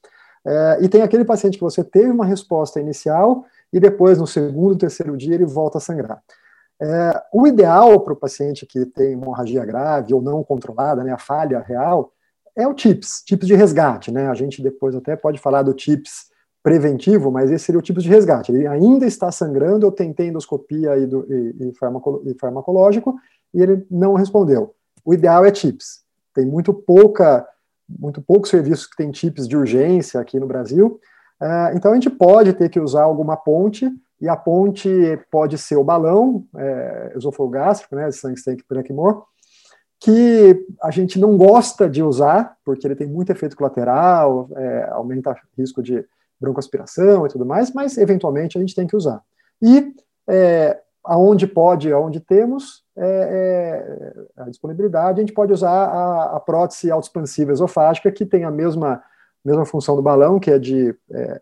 É, 0.45 0.79
e 0.81 0.89
tem 0.89 1.03
aquele 1.03 1.25
paciente 1.25 1.57
que 1.57 1.65
você 1.65 1.85
teve 1.85 2.11
uma 2.11 2.25
resposta 2.25 2.81
inicial 2.81 3.45
e 3.73 3.79
depois, 3.79 4.19
no 4.19 4.27
segundo, 4.27 4.77
terceiro 4.77 5.17
dia, 5.17 5.35
ele 5.35 5.47
volta 5.47 5.79
a 5.79 5.81
sangrar. 5.81 6.23
É, 6.81 7.23
o 7.33 7.47
ideal 7.47 8.01
para 8.01 8.13
o 8.13 8.17
paciente 8.17 8.67
que 8.67 8.85
tem 8.87 9.13
hemorragia 9.13 9.65
grave 9.65 10.13
ou 10.13 10.21
não 10.21 10.43
controlada, 10.43 11.05
né, 11.05 11.13
a 11.13 11.19
falha 11.19 11.61
real, 11.61 12.13
é 12.57 12.67
o 12.67 12.75
TIPS, 12.75 13.23
TIPS 13.25 13.47
de 13.47 13.55
resgate, 13.55 14.11
né? 14.11 14.29
A 14.29 14.35
gente 14.35 14.63
depois 14.63 14.95
até 14.95 15.17
pode 15.17 15.39
falar 15.39 15.63
do 15.63 15.73
TIPS 15.73 16.31
preventivo, 16.63 17.31
mas 17.31 17.51
esse 17.51 17.65
seria 17.65 17.79
o 17.79 17.83
TIPS 17.83 18.03
de 18.03 18.09
resgate. 18.09 18.53
Ele 18.53 18.67
ainda 18.67 19.07
está 19.07 19.33
sangrando, 19.33 19.87
eu 19.87 19.93
tentei 19.93 20.29
endoscopia 20.29 20.97
e, 20.99 21.07
do, 21.07 21.27
e, 21.33 21.57
e, 21.61 22.31
e 22.31 22.35
farmacológico 22.39 23.17
e 23.55 23.63
ele 23.63 23.87
não 23.91 24.15
respondeu. 24.15 24.75
O 25.05 25.13
ideal 25.13 25.45
é 25.45 25.51
TIPS. 25.51 26.03
Tem 26.35 26.47
muito 26.47 26.73
pouca, 26.73 27.47
muito 27.99 28.23
poucos 28.23 28.51
serviços 28.51 28.87
que 28.87 28.97
tem 28.97 29.11
TIPS 29.11 29.49
de 29.49 29.57
urgência 29.57 30.21
aqui 30.21 30.39
no 30.39 30.47
Brasil. 30.47 31.01
Uh, 31.41 31.77
então 31.77 31.91
a 31.91 31.95
gente 31.95 32.11
pode 32.11 32.53
ter 32.53 32.69
que 32.69 32.81
usar 32.81 33.03
alguma 33.03 33.37
ponte 33.37 33.91
e 34.23 34.29
a 34.29 34.37
ponte 34.37 34.89
pode 35.31 35.59
ser 35.59 35.75
o 35.75 35.83
balão 35.83 36.47
é, 36.57 37.13
esofalogástrico, 37.17 37.97
né, 37.97 38.09
sangue 38.13 38.39
stank 38.39 38.63
Blackmore, 38.71 39.23
que 39.99 40.65
a 40.81 40.93
gente 40.93 41.19
não 41.19 41.37
gosta 41.37 41.91
de 41.91 42.05
usar, 42.05 42.57
porque 42.65 42.87
ele 42.87 42.95
tem 42.95 43.09
muito 43.09 43.33
efeito 43.33 43.57
colateral, 43.57 44.49
é, 44.55 44.89
aumenta 44.93 45.33
o 45.33 45.61
risco 45.61 45.83
de 45.83 46.05
broncoaspiração 46.41 47.27
e 47.27 47.29
tudo 47.31 47.45
mais, 47.45 47.73
mas 47.73 47.99
eventualmente 47.99 48.57
a 48.57 48.61
gente 48.61 48.77
tem 48.77 48.87
que 48.87 48.95
usar. 48.95 49.21
E 49.61 49.93
é, 50.29 50.79
aonde 51.05 51.47
pode, 51.47 51.93
aonde 51.93 52.21
temos 52.21 52.83
é, 52.97 54.25
é, 54.37 54.43
a 54.43 54.49
disponibilidade, 54.49 55.21
a 55.21 55.23
gente 55.23 55.33
pode 55.33 55.53
usar 55.53 55.71
a, 55.71 56.37
a 56.37 56.41
prótese 56.41 56.91
autoexpansiva 56.91 57.53
esofágica, 57.53 58.13
que 58.13 58.25
tem 58.25 58.45
a 58.45 58.51
mesma, 58.51 59.03
mesma 59.45 59.65
função 59.65 59.97
do 59.97 60.03
balão, 60.03 60.39
que 60.39 60.51
é 60.51 60.59
de 60.59 60.95
é, 61.11 61.41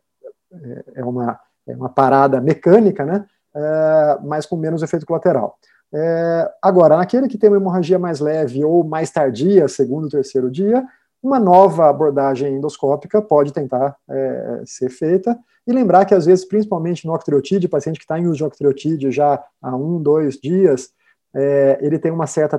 é, 0.53 0.85
é 0.96 1.05
uma, 1.05 1.38
é 1.66 1.77
uma 1.77 1.88
parada 1.88 2.40
mecânica, 2.40 3.05
né, 3.05 3.27
mas 4.25 4.46
com 4.46 4.57
menos 4.57 4.83
efeito 4.83 5.05
colateral. 5.05 5.59
É, 5.92 6.51
agora, 6.62 6.96
naquele 6.96 7.27
que 7.27 7.37
tem 7.37 7.51
uma 7.51 7.57
hemorragia 7.57 7.99
mais 7.99 8.20
leve 8.20 8.64
ou 8.64 8.85
mais 8.85 9.11
tardia, 9.11 9.66
segundo 9.66 10.05
ou 10.05 10.11
terceiro 10.11 10.51
dia, 10.51 10.85
uma 11.22 11.38
nova 11.38 11.88
abordagem 11.88 12.54
endoscópica 12.54 13.20
pode 13.20 13.52
tentar 13.52 13.96
é, 14.09 14.62
ser 14.64 14.88
feita. 14.90 15.38
E 15.66 15.72
lembrar 15.72 16.04
que, 16.04 16.14
às 16.14 16.26
vezes, 16.26 16.44
principalmente 16.44 17.06
no 17.06 17.14
octreotide, 17.14 17.68
paciente 17.68 17.98
que 17.98 18.04
está 18.04 18.18
em 18.18 18.26
uso 18.26 18.38
de 18.38 18.44
octreotide 18.44 19.11
já 19.11 19.42
há 19.61 19.76
um, 19.76 20.02
dois 20.02 20.38
dias, 20.38 20.90
é, 21.35 21.78
ele 21.80 21.98
tem 21.98 22.11
uma 22.11 22.26
certa 22.26 22.59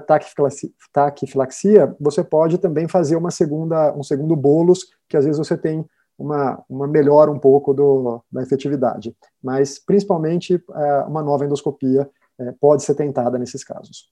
taquifilaxia, 0.93 1.93
você 2.00 2.24
pode 2.24 2.58
também 2.58 2.88
fazer 2.88 3.15
uma 3.15 3.32
segunda, 3.32 3.93
um 3.93 4.04
segundo 4.04 4.36
bolos, 4.36 4.86
que 5.10 5.17
às 5.17 5.26
vezes 5.26 5.38
você 5.38 5.58
tem 5.58 5.86
uma, 6.17 6.63
uma 6.69 6.88
melhora 6.88 7.32
um 7.32 7.39
pouco 7.39 7.74
do, 7.74 8.24
da 8.32 8.43
efetividade. 8.43 9.15
Mas, 9.43 9.80
principalmente, 9.80 10.63
é, 10.74 11.04
uma 11.04 11.24
nova 11.24 11.43
endoscopia 11.45 12.10
é, 12.39 12.54
pode 12.62 12.84
ser 12.84 12.95
tentada 12.95 13.38
nesses 13.38 13.63
casos. 13.63 14.10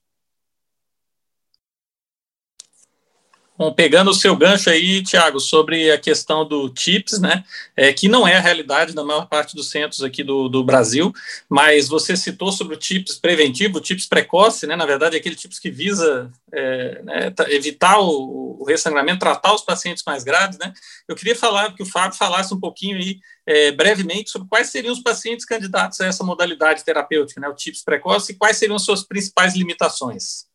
Bom, 3.59 3.73
pegando 3.73 4.09
o 4.09 4.13
seu 4.13 4.37
gancho 4.37 4.69
aí, 4.69 5.03
Tiago, 5.03 5.37
sobre 5.37 5.91
a 5.91 5.97
questão 5.97 6.47
do 6.47 6.69
TIPS, 6.69 7.19
né, 7.19 7.43
é, 7.75 7.91
que 7.91 8.07
não 8.07 8.25
é 8.25 8.37
a 8.37 8.39
realidade 8.39 8.93
da 8.93 9.03
maior 9.03 9.27
parte 9.27 9.53
dos 9.53 9.69
centros 9.69 10.01
aqui 10.01 10.23
do, 10.23 10.47
do 10.47 10.63
Brasil, 10.63 11.11
mas 11.49 11.89
você 11.89 12.15
citou 12.15 12.53
sobre 12.53 12.75
o 12.75 12.79
TIPS 12.79 13.17
preventivo, 13.17 13.77
o 13.77 13.81
TIPS 13.81 14.05
precoce, 14.05 14.65
né, 14.65 14.77
na 14.77 14.85
verdade, 14.85 15.17
aquele 15.17 15.35
TIPS 15.35 15.59
que 15.59 15.69
visa 15.69 16.31
é, 16.53 17.01
né, 17.03 17.33
evitar 17.49 17.99
o, 17.99 18.61
o, 18.61 18.63
ressangramento, 18.63 19.19
tratar 19.19 19.53
os 19.53 19.61
pacientes 19.61 20.05
mais 20.07 20.23
graves, 20.23 20.57
né, 20.57 20.71
eu 21.05 21.13
queria 21.13 21.35
falar, 21.35 21.75
que 21.75 21.83
o 21.83 21.85
Fábio 21.85 22.17
falasse 22.17 22.53
um 22.53 22.59
pouquinho 22.61 22.95
aí, 22.95 23.19
é, 23.45 23.73
brevemente, 23.73 24.29
sobre 24.29 24.47
quais 24.47 24.69
seriam 24.69 24.93
os 24.93 25.01
pacientes 25.01 25.43
candidatos 25.43 25.99
a 25.99 26.05
essa 26.05 26.23
modalidade 26.23 26.85
terapêutica, 26.85 27.41
né, 27.41 27.49
o 27.49 27.53
TIPS 27.53 27.83
precoce, 27.83 28.31
e 28.31 28.35
quais 28.35 28.55
seriam 28.55 28.77
as 28.77 28.85
suas 28.85 29.03
principais 29.03 29.53
limitações. 29.53 30.48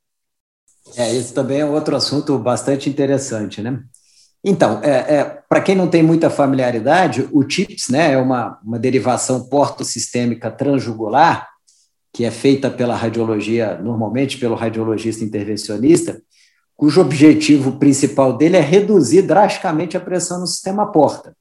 É, 0.97 1.14
esse 1.14 1.33
também 1.33 1.61
é 1.61 1.64
outro 1.64 1.97
assunto 1.97 2.38
bastante 2.38 2.88
interessante, 2.88 3.62
né? 3.62 3.83
Então, 4.44 4.81
é, 4.83 5.16
é, 5.16 5.25
para 5.49 5.62
quem 5.62 5.75
não 5.75 5.88
tem 5.88 6.03
muita 6.03 6.29
familiaridade, 6.29 7.27
o 7.33 7.42
TIPS 7.42 7.88
né, 7.88 8.12
é 8.12 8.18
uma, 8.18 8.59
uma 8.62 8.79
derivação 8.79 9.49
portosistêmica 9.49 10.51
transjugular, 10.51 11.49
que 12.12 12.27
é 12.27 12.31
feita 12.31 12.70
pela 12.70 12.94
radiologia, 12.94 13.79
normalmente 13.83 14.37
pelo 14.37 14.55
radiologista 14.55 15.25
intervencionista, 15.25 16.20
cujo 16.77 17.01
objetivo 17.01 17.79
principal 17.79 18.37
dele 18.37 18.59
é 18.59 18.61
reduzir 18.61 19.23
drasticamente 19.23 19.97
a 19.97 20.01
pressão 20.01 20.40
no 20.40 20.47
sistema 20.47 20.92
porta. 20.92 21.35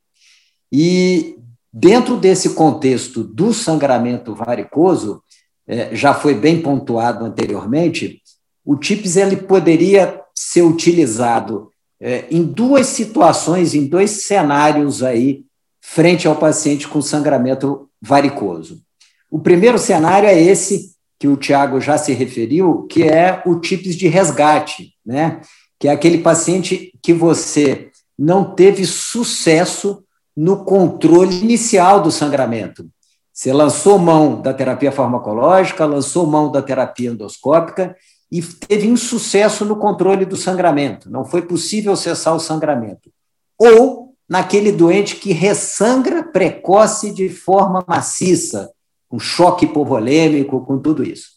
E 0.72 1.36
dentro 1.72 2.16
desse 2.16 2.52
contexto 2.52 3.22
do 3.22 3.54
sangramento 3.54 4.34
varicoso, 4.34 5.22
é, 5.68 5.94
já 5.94 6.14
foi 6.14 6.34
bem 6.34 6.62
pontuado 6.62 7.26
anteriormente, 7.26 8.23
o 8.66 8.76
TIPS 8.76 9.18
ele 9.18 9.38
poderia 9.38 10.22
ser 10.34 10.62
utilizado 10.62 11.70
é, 12.00 12.26
em 12.30 12.44
duas 12.44 12.88
situações, 12.88 13.74
em 13.74 13.86
dois 13.86 14.26
cenários 14.26 15.04
aí, 15.04 15.44
frente 15.82 16.28
ao 16.28 16.36
paciente 16.36 16.88
com 16.88 17.02
sangramento 17.02 17.90
varicoso. 18.02 18.82
O 19.30 19.40
primeiro 19.40 19.78
cenário 19.78 20.28
é 20.28 20.40
esse 20.40 20.94
que 21.20 21.28
o 21.28 21.38
Tiago 21.38 21.80
já 21.80 21.98
se 21.98 22.14
referiu, 22.14 22.84
que 22.84 23.04
é 23.04 23.42
o 23.46 23.60
TIPS 23.60 23.96
de 23.96 24.08
resgate, 24.08 24.94
né? 25.06 25.42
que 25.80 25.88
é 25.88 25.92
aquele 25.92 26.20
paciente 26.20 26.92
que 27.02 27.14
você 27.14 27.90
não 28.18 28.54
teve 28.56 28.86
sucesso 28.86 30.04
no 30.36 30.64
controle 30.64 31.40
inicial 31.40 32.02
do 32.02 32.12
sangramento. 32.12 32.88
Você 33.32 33.52
lançou 33.52 33.98
mão 33.98 34.42
da 34.42 34.54
terapia 34.54 34.92
farmacológica, 34.92 35.86
lançou 35.86 36.28
mão 36.28 36.52
da 36.52 36.62
terapia 36.62 37.10
endoscópica 37.10 37.96
e 38.34 38.42
teve 38.42 38.88
insucesso 38.88 39.64
no 39.64 39.76
controle 39.76 40.26
do 40.26 40.36
sangramento, 40.36 41.08
não 41.08 41.24
foi 41.24 41.44
possível 41.44 41.96
cessar 41.96 42.36
o 42.36 42.40
sangramento. 42.40 43.12
Ou 43.60 44.16
naquele 44.28 44.72
doente 44.72 45.18
que 45.18 45.32
ressangra 45.32 46.24
precoce 46.24 47.14
de 47.14 47.30
forma 47.30 47.86
maciça, 47.88 48.72
com 49.08 49.20
choque 49.20 49.66
hipovolêmico, 49.66 50.66
com 50.66 50.80
tudo 50.80 51.04
isso. 51.04 51.28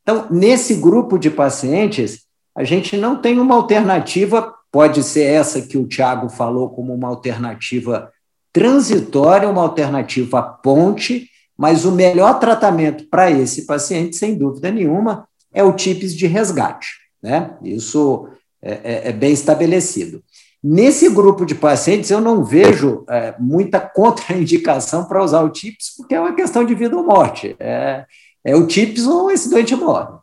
Então, 0.00 0.26
nesse 0.30 0.76
grupo 0.76 1.18
de 1.18 1.28
pacientes, 1.28 2.22
a 2.56 2.64
gente 2.64 2.96
não 2.96 3.20
tem 3.20 3.38
uma 3.38 3.54
alternativa, 3.54 4.54
pode 4.72 5.02
ser 5.02 5.24
essa 5.24 5.60
que 5.60 5.76
o 5.76 5.86
Tiago 5.86 6.30
falou 6.30 6.70
como 6.70 6.94
uma 6.94 7.08
alternativa 7.08 8.10
transitória, 8.54 9.50
uma 9.50 9.60
alternativa 9.60 10.42
ponte, 10.42 11.28
mas 11.58 11.84
o 11.84 11.92
melhor 11.92 12.38
tratamento 12.40 13.06
para 13.10 13.30
esse 13.30 13.66
paciente, 13.66 14.16
sem 14.16 14.34
dúvida 14.34 14.70
nenhuma, 14.70 15.27
é 15.52 15.62
o 15.62 15.72
TIPS 15.72 16.14
de 16.14 16.26
resgate. 16.26 16.88
né? 17.22 17.56
Isso 17.62 18.28
é, 18.62 18.72
é, 18.72 19.08
é 19.08 19.12
bem 19.12 19.32
estabelecido. 19.32 20.22
Nesse 20.62 21.08
grupo 21.08 21.46
de 21.46 21.54
pacientes, 21.54 22.10
eu 22.10 22.20
não 22.20 22.44
vejo 22.44 23.04
é, 23.08 23.34
muita 23.38 23.78
contraindicação 23.78 25.04
para 25.04 25.22
usar 25.22 25.42
o 25.42 25.50
TIPS, 25.50 25.94
porque 25.96 26.14
é 26.14 26.20
uma 26.20 26.34
questão 26.34 26.64
de 26.64 26.74
vida 26.74 26.96
ou 26.96 27.04
morte. 27.04 27.54
É, 27.60 28.04
é 28.44 28.56
o 28.56 28.66
TIPS 28.66 29.06
ou 29.06 29.30
esse 29.30 29.48
doente 29.48 29.76
morre. 29.76 30.18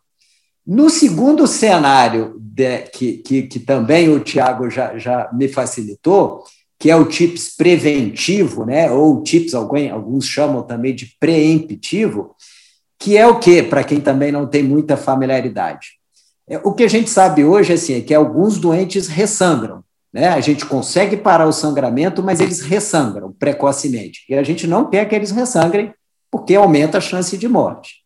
No 0.66 0.90
segundo 0.90 1.46
cenário, 1.46 2.36
de, 2.38 2.78
que, 2.92 3.18
que, 3.18 3.42
que, 3.44 3.60
também 3.60 4.08
o 4.08 4.20
Tiago 4.20 4.68
já, 4.68 4.98
já 4.98 5.30
me 5.32 5.48
facilitou, 5.48 6.44
que 6.78 6.90
é 6.90 6.96
o 6.96 7.06
TIPS 7.06 7.56
preventivo, 7.56 8.66
né, 8.66 8.90
ou 8.90 9.22
TIPS, 9.22 9.54
alguém, 9.54 9.90
alguns 9.90 10.26
chamam 10.26 10.62
também 10.62 10.94
de 10.94 11.16
preemptivo, 11.18 12.34
que 12.98 13.16
é 13.16 13.26
o 13.26 13.38
que, 13.38 13.62
para 13.62 13.84
quem 13.84 14.00
também 14.00 14.32
não 14.32 14.46
tem 14.46 14.62
muita 14.62 14.96
familiaridade? 14.96 15.98
É, 16.48 16.58
o 16.58 16.72
que 16.72 16.84
a 16.84 16.88
gente 16.88 17.10
sabe 17.10 17.44
hoje 17.44 17.72
assim, 17.72 17.94
é 17.94 18.00
que 18.00 18.14
alguns 18.14 18.58
doentes 18.58 19.08
ressangram. 19.08 19.84
Né? 20.12 20.28
A 20.28 20.40
gente 20.40 20.64
consegue 20.64 21.16
parar 21.16 21.46
o 21.46 21.52
sangramento, 21.52 22.22
mas 22.22 22.40
eles 22.40 22.60
ressangram 22.60 23.32
precocemente. 23.32 24.24
E 24.28 24.34
a 24.34 24.42
gente 24.42 24.66
não 24.66 24.88
quer 24.88 25.06
que 25.06 25.14
eles 25.14 25.30
ressangrem, 25.30 25.92
porque 26.30 26.54
aumenta 26.54 26.98
a 26.98 27.02
chance 27.02 27.36
de 27.36 27.48
morte. 27.48 27.96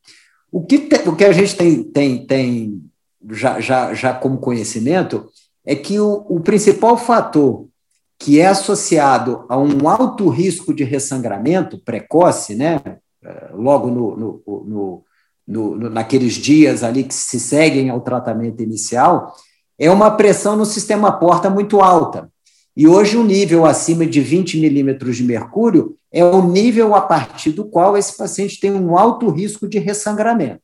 O 0.50 0.64
que, 0.64 0.79
te, 0.79 1.09
o 1.09 1.14
que 1.14 1.24
a 1.24 1.33
gente 1.33 1.55
tem, 1.55 1.83
tem, 1.85 2.26
tem 2.26 2.83
já, 3.31 3.61
já, 3.61 3.94
já 3.94 4.12
como 4.12 4.38
conhecimento 4.38 5.29
é 5.64 5.76
que 5.76 6.00
o, 6.00 6.26
o 6.29 6.40
principal 6.40 6.96
fator 6.96 7.68
que 8.18 8.38
é 8.40 8.46
associado 8.46 9.46
a 9.48 9.57
um 9.57 9.88
alto 9.88 10.29
risco 10.29 10.74
de 10.74 10.85
ressangramento 10.85 11.79
precoce, 11.79 12.55
né, 12.55 12.81
logo 13.53 13.89
no, 13.89 14.17
no, 14.17 14.43
no, 14.47 15.05
no, 15.47 15.91
naqueles 15.91 16.35
dias 16.35 16.83
ali 16.83 17.05
que 17.05 17.15
se 17.15 17.39
seguem 17.39 17.91
ao 17.91 18.01
tratamento 18.01 18.63
inicial, 18.63 19.35
é 19.79 19.91
uma 19.91 20.11
pressão 20.11 20.57
no 20.57 20.65
sistema 20.65 21.13
porta 21.13 21.49
muito 21.49 21.81
alta. 21.81 22.31
E 22.77 22.87
hoje, 22.87 23.17
um 23.17 23.25
nível 23.25 23.67
acima 23.67 24.07
de 24.07 24.21
20 24.21 24.59
milímetros 24.59 25.17
de 25.17 25.25
mercúrio 25.25 25.97
é 26.13 26.25
o 26.25 26.43
nível 26.47 26.95
a 26.95 27.01
partir 27.01 27.53
do 27.53 27.65
qual 27.65 27.97
esse 27.97 28.17
paciente 28.17 28.61
tem 28.61 28.73
um 28.73 28.97
alto 28.97 29.29
risco 29.29 29.69
de 29.69 29.79
ressangramento. 29.79 30.63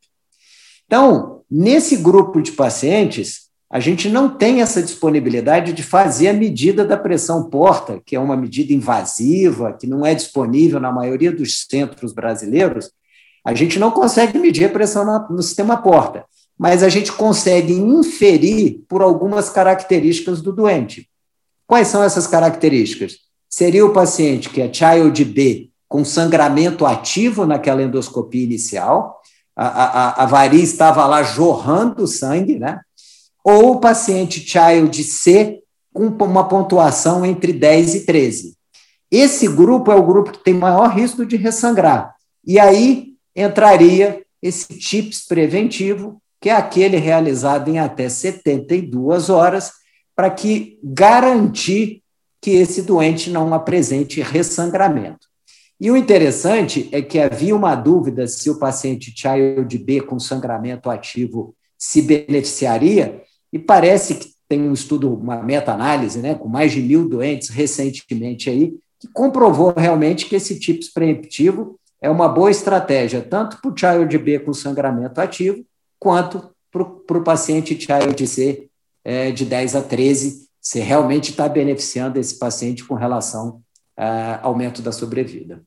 Então, 0.86 1.42
nesse 1.50 1.96
grupo 1.96 2.40
de 2.40 2.52
pacientes, 2.52 3.45
a 3.70 3.80
gente 3.80 4.08
não 4.08 4.28
tem 4.28 4.62
essa 4.62 4.82
disponibilidade 4.82 5.72
de 5.72 5.82
fazer 5.82 6.28
a 6.28 6.32
medida 6.32 6.84
da 6.84 6.96
pressão 6.96 7.50
porta, 7.50 8.00
que 8.06 8.14
é 8.14 8.20
uma 8.20 8.36
medida 8.36 8.72
invasiva, 8.72 9.72
que 9.72 9.86
não 9.86 10.06
é 10.06 10.14
disponível 10.14 10.78
na 10.78 10.92
maioria 10.92 11.32
dos 11.32 11.66
centros 11.68 12.12
brasileiros. 12.12 12.90
A 13.44 13.54
gente 13.54 13.78
não 13.78 13.90
consegue 13.90 14.38
medir 14.38 14.66
a 14.66 14.68
pressão 14.68 15.26
no 15.28 15.42
sistema 15.42 15.76
porta, 15.76 16.24
mas 16.56 16.82
a 16.82 16.88
gente 16.88 17.12
consegue 17.12 17.72
inferir 17.72 18.84
por 18.88 19.02
algumas 19.02 19.50
características 19.50 20.40
do 20.40 20.52
doente. 20.52 21.08
Quais 21.66 21.88
são 21.88 22.02
essas 22.02 22.26
características? 22.26 23.16
Seria 23.48 23.84
o 23.84 23.92
paciente 23.92 24.48
que 24.48 24.62
é 24.62 24.72
Child 24.72 25.24
B 25.24 25.70
com 25.88 26.04
sangramento 26.04 26.84
ativo 26.84 27.46
naquela 27.46 27.82
endoscopia 27.82 28.42
inicial, 28.42 29.20
a, 29.56 29.66
a, 29.66 30.22
a 30.24 30.26
variz 30.26 30.72
estava 30.72 31.06
lá 31.06 31.22
jorrando 31.22 32.06
sangue, 32.06 32.58
né? 32.58 32.80
Ou 33.48 33.74
o 33.74 33.80
paciente 33.80 34.40
Child 34.40 35.04
C 35.04 35.60
com 35.92 36.08
uma 36.08 36.48
pontuação 36.48 37.24
entre 37.24 37.52
10 37.52 37.94
e 37.94 38.00
13. 38.04 38.56
Esse 39.08 39.46
grupo 39.46 39.92
é 39.92 39.94
o 39.94 40.02
grupo 40.02 40.32
que 40.32 40.42
tem 40.42 40.52
maior 40.52 40.88
risco 40.88 41.24
de 41.24 41.36
ressangrar. 41.36 42.16
E 42.44 42.58
aí 42.58 43.12
entraria 43.36 44.24
esse 44.42 44.66
TIPS 44.76 45.26
preventivo, 45.28 46.20
que 46.40 46.48
é 46.48 46.56
aquele 46.56 46.96
realizado 46.96 47.70
em 47.70 47.78
até 47.78 48.08
72 48.08 49.30
horas, 49.30 49.70
para 50.16 50.28
que 50.28 50.80
garantir 50.82 52.02
que 52.42 52.50
esse 52.50 52.82
doente 52.82 53.30
não 53.30 53.54
apresente 53.54 54.20
ressangramento. 54.20 55.28
E 55.80 55.88
o 55.88 55.96
interessante 55.96 56.88
é 56.90 57.00
que 57.00 57.20
havia 57.20 57.54
uma 57.54 57.76
dúvida 57.76 58.26
se 58.26 58.50
o 58.50 58.58
paciente 58.58 59.14
Child 59.14 59.78
B 59.78 60.00
com 60.00 60.18
sangramento 60.18 60.90
ativo 60.90 61.54
se 61.78 62.02
beneficiaria, 62.02 63.22
e 63.56 63.58
parece 63.58 64.16
que 64.16 64.32
tem 64.46 64.60
um 64.60 64.74
estudo, 64.74 65.12
uma 65.14 65.42
meta-análise, 65.42 66.18
né, 66.18 66.34
com 66.34 66.46
mais 66.46 66.72
de 66.72 66.82
mil 66.82 67.08
doentes 67.08 67.48
recentemente 67.48 68.50
aí, 68.50 68.74
que 69.00 69.08
comprovou 69.08 69.72
realmente 69.74 70.26
que 70.26 70.36
esse 70.36 70.60
TIPS 70.60 70.92
preemptivo 70.92 71.80
é 72.02 72.10
uma 72.10 72.28
boa 72.28 72.50
estratégia, 72.50 73.22
tanto 73.22 73.58
para 73.62 73.70
o 73.70 73.76
Child 73.76 74.18
B 74.18 74.38
com 74.40 74.52
sangramento 74.52 75.18
ativo, 75.18 75.64
quanto 75.98 76.50
para 76.70 77.18
o 77.18 77.24
paciente 77.24 77.80
Child 77.80 78.26
C 78.26 78.68
é, 79.02 79.30
de 79.30 79.46
10 79.46 79.76
a 79.76 79.82
13, 79.82 80.46
se 80.60 80.78
realmente 80.80 81.30
está 81.30 81.48
beneficiando 81.48 82.18
esse 82.18 82.38
paciente 82.38 82.84
com 82.84 82.94
relação 82.94 83.62
ao 83.96 84.50
aumento 84.50 84.82
da 84.82 84.92
sobrevida. 84.92 85.62